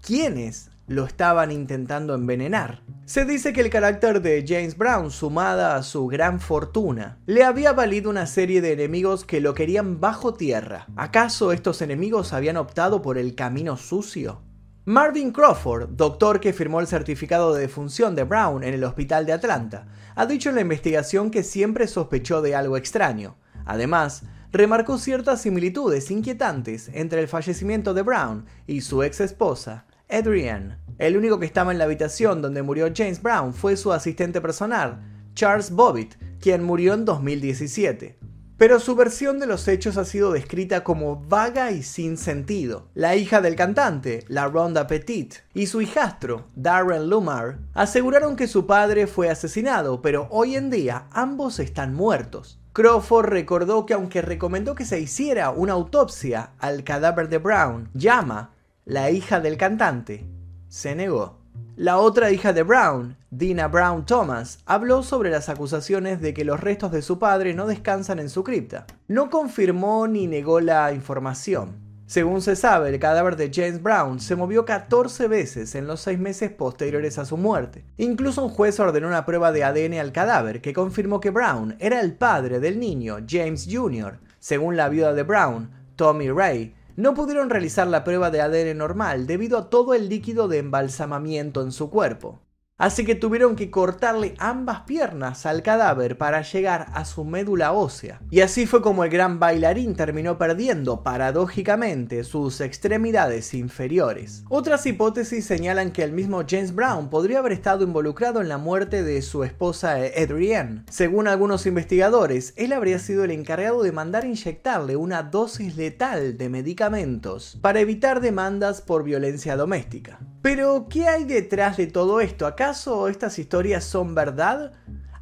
¿Quiénes 0.05 0.72
lo 0.93 1.05
estaban 1.05 1.51
intentando 1.51 2.15
envenenar? 2.15 2.83
Se 3.05 3.25
dice 3.25 3.53
que 3.53 3.61
el 3.61 3.71
carácter 3.71 4.23
de 4.23 4.45
James 4.47 4.79
Brown, 4.79 5.11
sumada 5.11 5.77
a 5.77 5.83
su 5.83 6.07
gran 6.07 6.39
fortuna, 6.39 7.19
le 7.27 7.45
había 7.45 7.73
valido 7.73 8.09
una 8.11 8.27
serie 8.27 8.61
de 8.61 8.73
enemigos 8.73 9.25
que 9.25 9.41
lo 9.41 9.55
querían 9.55 10.01
bajo 10.01 10.35
tierra. 10.35 10.87
¿Acaso 10.97 11.53
estos 11.53 11.83
enemigos 11.83 12.33
habían 12.33 12.57
optado 12.57 13.03
por 13.03 13.19
el 13.19 13.35
camino 13.35 13.77
sucio? 13.77 14.43
Marvin 14.85 15.31
Crawford, 15.31 15.91
doctor 15.91 16.41
que 16.41 16.53
firmó 16.53 16.81
el 16.81 16.89
certificado 16.89 17.55
de 17.55 17.61
defunción 17.61 18.17
de 18.17 18.25
Brown 18.25 18.65
en 18.65 18.75
el 18.75 18.83
hospital 18.83 19.27
de 19.27 19.33
Atlanta, 19.33 19.87
ha 20.17 20.27
dicho 20.27 20.49
en 20.49 20.57
la 20.57 20.61
investigación 20.61 21.31
que 21.31 21.45
siempre 21.45 21.87
sospechó 21.87 22.43
de 22.43 22.57
algo 22.57 22.77
extraño. 22.77 23.37
Además, 23.65 24.25
remarcó 24.51 24.99
ciertas 24.99 25.41
similitudes 25.41 26.11
inquietantes 26.11 26.91
entre 26.93 27.21
el 27.21 27.29
fallecimiento 27.29 27.95
de 27.95 28.03
Brown 28.03 28.47
y 28.67 28.81
su 28.81 29.05
ex 29.05 29.21
esposa, 29.21 29.87
Adrienne. 30.11 30.82
El 30.99 31.17
único 31.17 31.39
que 31.39 31.47
estaba 31.47 31.73
en 31.73 31.79
la 31.79 31.85
habitación 31.85 32.43
donde 32.43 32.63
murió 32.63 32.93
James 32.95 33.23
Brown 33.23 33.55
fue 33.55 33.77
su 33.77 33.93
asistente 33.93 34.41
personal, 34.41 35.01
Charles 35.35 35.71
Bobbitt, 35.71 36.15
quien 36.41 36.63
murió 36.63 36.95
en 36.95 37.05
2017 37.05 38.19
pero 38.63 38.79
su 38.79 38.95
versión 38.95 39.41
de 39.41 39.49
los 39.49 39.67
hechos 39.67 39.97
ha 39.97 40.05
sido 40.05 40.31
descrita 40.31 40.85
como 40.85 41.17
vaga 41.17 41.73
y 41.73 41.83
sin 41.83 42.17
sentido. 42.17 42.87
La 42.95 43.17
hija 43.17 43.41
del 43.41 43.57
cantante, 43.57 44.25
la 44.29 44.47
Ronda 44.47 44.87
Petit, 44.87 45.35
y 45.53 45.67
su 45.67 45.83
hijastro, 45.83 46.47
Darren 46.55 47.11
Lumar, 47.11 47.59
aseguraron 47.75 48.37
que 48.37 48.47
su 48.47 48.65
padre 48.69 49.09
fue 49.09 49.31
asesinado, 49.31 50.01
pero 50.01 50.29
hoy 50.31 50.55
en 50.55 50.71
día 50.71 51.07
ambos 51.11 51.59
están 51.59 51.93
muertos. 51.93 52.61
Crawford 52.73 53.31
recordó 53.31 53.85
que 53.85 53.95
aunque 53.95 54.23
recomendó 54.23 54.77
que 54.77 54.85
se 54.85 55.01
hiciera 55.01 55.51
una 55.51 55.73
autopsia 55.73 56.51
al 56.61 56.85
cadáver 56.85 57.29
de 57.29 57.39
Brown, 57.39 57.91
Llama, 57.95 58.53
la 58.85 59.11
hija 59.11 59.41
del 59.41 59.57
cantante, 59.57 60.25
se 60.73 60.95
negó. 60.95 61.37
La 61.77 61.99
otra 61.99 62.31
hija 62.31 62.55
de 62.55 62.63
Brown, 62.63 63.19
Dina 63.31 63.69
Brown 63.69 64.07
Thomas, 64.07 64.61
habló 64.65 65.03
sobre 65.03 65.29
las 65.29 65.51
acusaciones 65.51 66.23
de 66.23 66.33
que 66.33 66.47
los 66.47 66.61
restos 66.61 66.93
de 66.93 67.03
su 67.03 67.19
padre 67.19 67.53
no 67.53 67.67
descansan 67.67 68.19
en 68.19 68.31
su 68.31 68.43
cripta. 68.43 68.87
No 69.07 69.29
confirmó 69.29 70.09
ni 70.09 70.27
negó 70.27 70.61
la 70.61 70.95
información. 70.95 71.77
Según 72.07 72.41
se 72.41 72.57
sabe, 72.57 72.89
el 72.89 72.99
cadáver 72.99 73.37
de 73.37 73.51
James 73.53 73.83
Brown 73.83 74.19
se 74.19 74.35
movió 74.35 74.65
14 74.65 75.29
veces 75.29 75.75
en 75.75 75.87
los 75.87 76.01
seis 76.01 76.19
meses 76.19 76.51
posteriores 76.51 77.19
a 77.19 77.27
su 77.27 77.37
muerte. 77.37 77.85
Incluso 77.99 78.43
un 78.43 78.51
juez 78.51 78.81
ordenó 78.81 79.09
una 79.09 79.27
prueba 79.27 79.53
de 79.53 79.65
ADN 79.65 79.99
al 79.99 80.13
cadáver 80.13 80.63
que 80.63 80.73
confirmó 80.73 81.21
que 81.21 81.31
Brown 81.31 81.77
era 81.81 82.01
el 82.01 82.15
padre 82.15 82.61
del 82.61 82.81
niño, 82.81 83.19
James 83.29 83.69
Jr. 83.71 84.21
Según 84.39 84.79
la 84.79 84.89
viuda 84.89 85.13
de 85.13 85.23
Brown, 85.23 85.71
Tommy 85.97 86.31
Ray, 86.31 86.75
no 86.97 87.15
pudieron 87.15 87.51
realizar 87.51 87.87
la 87.87 88.05
prueba 88.05 88.31
de 88.31 88.41
ADN 88.41 88.77
normal 88.77 89.27
debido 89.27 89.59
a 89.59 89.71
todo 89.71 89.95
el 89.95 90.09
líquido 90.09 90.49
de 90.49 90.59
embalsamamiento 90.59 91.63
en 91.63 91.73
su 91.73 91.91
cuerpo. 91.91 92.41
Así 92.83 93.05
que 93.05 93.15
tuvieron 93.15 93.55
que 93.55 93.71
cortarle 93.71 94.35
ambas 94.39 94.81
piernas 94.81 95.47
al 95.47 95.63
cadáver 95.63 96.19
para 96.19 96.43
llegar 96.43 96.89
a 96.95 97.05
su 97.05 97.25
médula 97.25 97.71
ósea. 97.71 98.21
Y 98.29 98.41
así 98.41 98.67
fue 98.67 98.83
como 98.83 99.05
el 99.05 99.11
gran 99.11 99.39
bailarín 99.39 99.95
terminó 99.95 100.37
perdiendo, 100.37 101.05
paradójicamente, 101.05 102.25
sus 102.25 102.61
extremidades 102.61 103.55
inferiores. 103.55 104.43
Otras 104.49 104.85
hipótesis 104.85 105.45
señalan 105.45 105.93
que 105.93 106.03
el 106.03 106.11
mismo 106.11 106.43
James 106.45 106.75
Brown 106.75 107.09
podría 107.09 107.39
haber 107.39 107.53
estado 107.53 107.85
involucrado 107.85 108.41
en 108.41 108.49
la 108.49 108.59
muerte 108.59 109.05
de 109.05 109.23
su 109.23 109.45
esposa 109.45 109.99
Adrienne. 110.17 110.83
Según 110.91 111.29
algunos 111.29 111.67
investigadores, 111.67 112.53
él 112.57 112.73
habría 112.73 112.99
sido 112.99 113.23
el 113.23 113.31
encargado 113.31 113.85
de 113.85 113.93
mandar 113.93 114.25
inyectarle 114.25 114.97
una 114.97 115.23
dosis 115.23 115.77
letal 115.77 116.37
de 116.37 116.49
medicamentos 116.49 117.59
para 117.63 117.79
evitar 117.79 118.21
demandas 118.21 118.81
por 118.81 119.05
violencia 119.05 119.57
doméstica. 119.57 120.19
Pero, 120.43 120.89
¿qué 120.91 121.07
hay 121.07 121.23
detrás 121.23 121.77
de 121.77 121.87
todo 121.87 122.21
esto? 122.21 122.47
¿Acaso 122.47 122.72
estas 123.09 123.39
historias 123.39 123.85
son 123.85 124.15
verdad? 124.15 124.73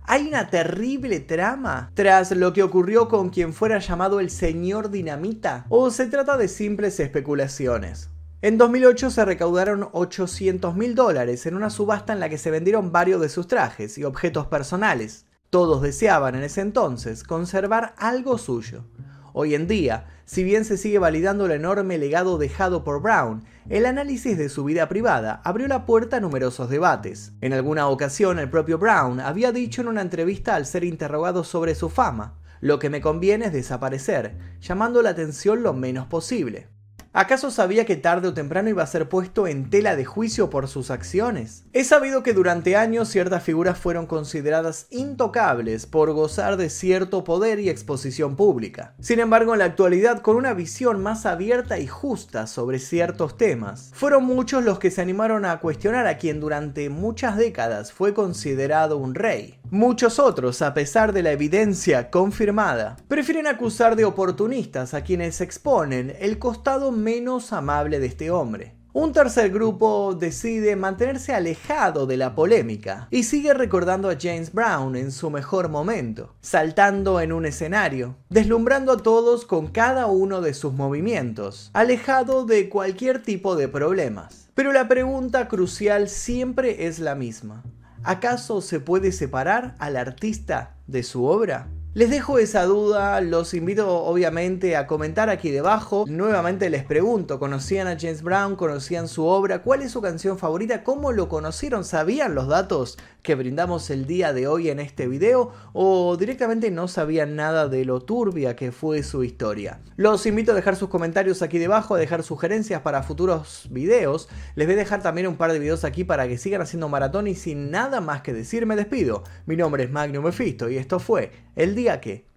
¿Hay 0.05 0.29
una 0.29 0.51
terrible 0.51 1.19
trama 1.19 1.91
tras 1.95 2.31
lo 2.31 2.53
que 2.53 2.63
ocurrió 2.63 3.09
con 3.09 3.31
quien 3.31 3.53
fuera 3.53 3.81
llamado 3.81 4.21
el 4.21 4.31
señor 4.31 4.91
Dinamita? 4.91 5.67
¿O 5.69 5.91
se 5.91 6.07
trata 6.07 6.37
de 6.37 6.47
simples 6.47 7.01
especulaciones? 7.01 8.09
En 8.41 8.57
2008 8.57 9.11
se 9.11 9.25
recaudaron 9.25 9.89
800 9.91 10.77
mil 10.77 10.95
dólares 10.95 11.45
en 11.47 11.57
una 11.57 11.71
subasta 11.71 12.13
en 12.13 12.21
la 12.21 12.29
que 12.29 12.39
se 12.39 12.53
vendieron 12.53 12.93
varios 12.93 13.21
de 13.21 13.29
sus 13.29 13.49
trajes 13.49 13.99
y 13.99 14.05
objetos 14.05 14.47
personales. 14.47 15.27
Todos 15.51 15.83
deseaban 15.83 16.37
en 16.37 16.45
ese 16.45 16.61
entonces 16.61 17.25
conservar 17.25 17.95
algo 17.99 18.39
suyo. 18.39 18.85
Hoy 19.33 19.55
en 19.55 19.67
día, 19.67 20.07
si 20.25 20.43
bien 20.45 20.65
se 20.65 20.77
sigue 20.77 20.99
validando 20.99 21.47
el 21.47 21.53
enorme 21.53 21.99
legado 21.99 22.39
dejado 22.39 22.85
por 22.85 23.01
Brown, 23.01 23.45
el 23.69 23.87
análisis 23.87 24.37
de 24.37 24.49
su 24.49 24.65
vida 24.65 24.89
privada 24.89 25.41
abrió 25.45 25.69
la 25.69 25.87
puerta 25.87 26.17
a 26.17 26.21
numerosos 26.21 26.71
debates. 26.71 27.33
En 27.41 27.53
alguna 27.53 27.89
ocasión 27.89 28.39
el 28.39 28.51
propio 28.51 28.79
Brown 28.79 29.21
había 29.21 29.53
dicho 29.53 29.83
en 29.83 29.89
una 29.89 30.03
entrevista 30.03 30.57
al 30.57 30.67
ser 30.67 30.85
interrogado 30.85 31.45
sobre 31.45 31.75
su 31.75 31.89
fama, 31.89 32.39
lo 32.61 32.79
que 32.79 32.91
me 32.91 33.01
conviene 33.01 33.47
es 33.47 33.53
desaparecer, 33.53 34.37
llamando 34.61 35.01
la 35.01 35.11
atención 35.11 35.63
lo 35.63 35.73
menos 35.73 36.07
posible. 36.07 36.69
¿Acaso 37.13 37.51
sabía 37.51 37.87
que 37.87 37.97
tarde 37.97 38.29
o 38.29 38.35
temprano 38.35 38.69
iba 38.69 38.85
a 38.85 38.87
ser 38.87 39.09
puesto 39.09 39.49
en 39.49 39.69
tela 39.69 39.97
de 39.97 40.05
juicio 40.05 40.49
por 40.49 40.69
sus 40.69 40.93
acciones? 40.93 41.65
He 41.73 41.83
sabido 41.83 42.23
que 42.23 42.35
durante 42.35 42.77
años 42.77 43.09
ciertas 43.09 43.43
figuras 43.43 43.79
fueron 43.79 44.07
consideradas 44.07 44.87
intocables 44.91 45.87
por 45.87 46.13
gozar 46.13 46.57
de 46.57 46.71
cierto 46.71 47.25
poder 47.25 47.59
y 47.59 47.69
exposición 47.69 48.37
pública. 48.37 48.95
Sin 49.01 49.19
embargo, 49.19 49.55
en 49.55 49.59
la 49.59 49.65
actualidad, 49.65 50.21
con 50.21 50.37
una 50.37 50.55
visión 50.55 51.03
más 51.03 51.27
abierta 51.27 51.81
y 51.81 51.89
justa 51.89 52.47
sobre 52.47 52.79
ciertos 52.79 53.37
temas, 53.37 53.91
fueron 53.93 54.23
muchos 54.23 54.63
los 54.63 54.79
que 54.79 54.93
se 54.93 55.03
animaron 55.03 55.45
a 55.45 55.59
cuestionar 55.59 56.07
a 56.07 56.17
quien 56.17 56.39
durante 56.39 56.91
muchas 56.91 57.37
décadas 57.37 57.91
fue 57.91 58.15
considerado 58.15 58.99
un 58.99 59.17
rey. 59.17 59.60
Muchos 59.73 60.19
otros, 60.19 60.63
a 60.63 60.75
pesar 60.75 61.13
de 61.13 61.23
la 61.23 61.31
evidencia 61.31 62.11
confirmada, 62.11 62.97
prefieren 63.07 63.47
acusar 63.47 63.95
de 63.95 64.05
oportunistas 64.05 64.95
a 64.95 65.05
quienes 65.05 65.41
exponen 65.41 66.13
el 66.19 66.41
costado 66.41 66.91
menos 66.91 67.53
amable 67.53 68.01
de 68.01 68.07
este 68.07 68.33
hombre. 68.33 68.75
Un 68.93 69.13
tercer 69.13 69.51
grupo 69.51 70.17
decide 70.19 70.75
mantenerse 70.75 71.33
alejado 71.33 72.07
de 72.07 72.17
la 72.17 72.35
polémica 72.35 73.07
y 73.13 73.23
sigue 73.23 73.55
recordando 73.55 74.11
a 74.11 74.17
James 74.21 74.53
Brown 74.53 74.97
en 74.97 75.13
su 75.13 75.31
mejor 75.31 75.69
momento, 75.69 76.35
saltando 76.41 77.21
en 77.21 77.31
un 77.31 77.47
escenario, 77.47 78.17
deslumbrando 78.29 78.91
a 78.91 78.97
todos 78.97 79.45
con 79.45 79.69
cada 79.69 80.07
uno 80.07 80.41
de 80.41 80.53
sus 80.53 80.73
movimientos, 80.73 81.71
alejado 81.75 82.45
de 82.45 82.69
cualquier 82.69 83.23
tipo 83.23 83.55
de 83.55 83.69
problemas. 83.69 84.49
Pero 84.55 84.73
la 84.73 84.89
pregunta 84.89 85.47
crucial 85.47 86.09
siempre 86.09 86.87
es 86.87 86.99
la 86.99 87.15
misma. 87.15 87.63
¿Acaso 88.03 88.63
se 88.63 88.81
puede 88.81 89.13
separar 89.13 89.75
al 89.79 89.97
artista 89.97 90.77
de 90.87 91.03
su 91.03 91.27
obra? 91.27 91.69
Les 91.93 92.09
dejo 92.09 92.39
esa 92.39 92.67
duda, 92.67 93.21
los 93.21 93.53
invito 93.53 94.05
obviamente 94.05 94.77
a 94.77 94.87
comentar 94.87 95.29
aquí 95.29 95.51
debajo. 95.51 96.05
Nuevamente 96.07 96.71
les 96.71 96.85
pregunto, 96.85 97.41
¿conocían 97.41 97.89
a 97.89 97.99
James 97.99 98.23
Brown? 98.23 98.55
¿Conocían 98.55 99.09
su 99.09 99.25
obra? 99.25 99.65
¿Cuál 99.65 99.83
es 99.83 99.91
su 99.91 100.01
canción 100.01 100.39
favorita? 100.39 100.85
¿Cómo 100.85 101.11
lo 101.11 101.29
conocieron? 101.29 101.83
¿Sabían 101.83 102.37
los 102.37 102.47
datos 102.47 102.97
que 103.25 103.35
brindamos 103.35 103.91
el 103.91 104.07
día 104.07 104.33
de 104.33 104.47
hoy 104.47 104.71
en 104.71 104.79
este 104.79 105.09
video? 105.09 105.51
¿O 105.73 106.17
directamente 106.17 106.71
no 106.71 106.87
sabían 106.87 107.35
nada 107.35 107.67
de 107.67 107.85
lo 107.85 108.01
turbia 108.01 108.55
que 108.55 108.71
fue 108.71 109.03
su 109.03 109.25
historia? 109.25 109.81
Los 109.97 110.25
invito 110.27 110.53
a 110.53 110.55
dejar 110.55 110.77
sus 110.77 110.91
comentarios 110.91 111.43
aquí 111.43 111.59
debajo, 111.59 111.97
a 111.97 111.99
dejar 111.99 112.23
sugerencias 112.23 112.83
para 112.83 113.03
futuros 113.03 113.67
videos. 113.69 114.29
Les 114.55 114.69
voy 114.69 114.75
a 114.75 114.79
dejar 114.79 115.03
también 115.03 115.27
un 115.27 115.37
par 115.37 115.53
de 115.53 115.59
videos 115.59 115.83
aquí 115.83 116.05
para 116.05 116.29
que 116.29 116.39
sigan 116.39 116.63
haciendo 116.63 116.89
maratón 116.89 117.27
y 117.27 117.35
sin 117.35 117.73
nada 117.73 118.01
más 118.01 118.23
que 118.23 118.33
decir 118.33 118.65
me 118.65 118.77
despido. 118.77 119.25
Mi 119.45 119.57
nombre 119.57 119.83
es 119.83 119.91
Magnum 119.91 120.25
Mephisto 120.25 120.71
y 120.71 120.77
esto 120.77 121.01
fue 121.01 121.33
El 121.57 121.80
día 121.81 122.01
que 122.01 122.30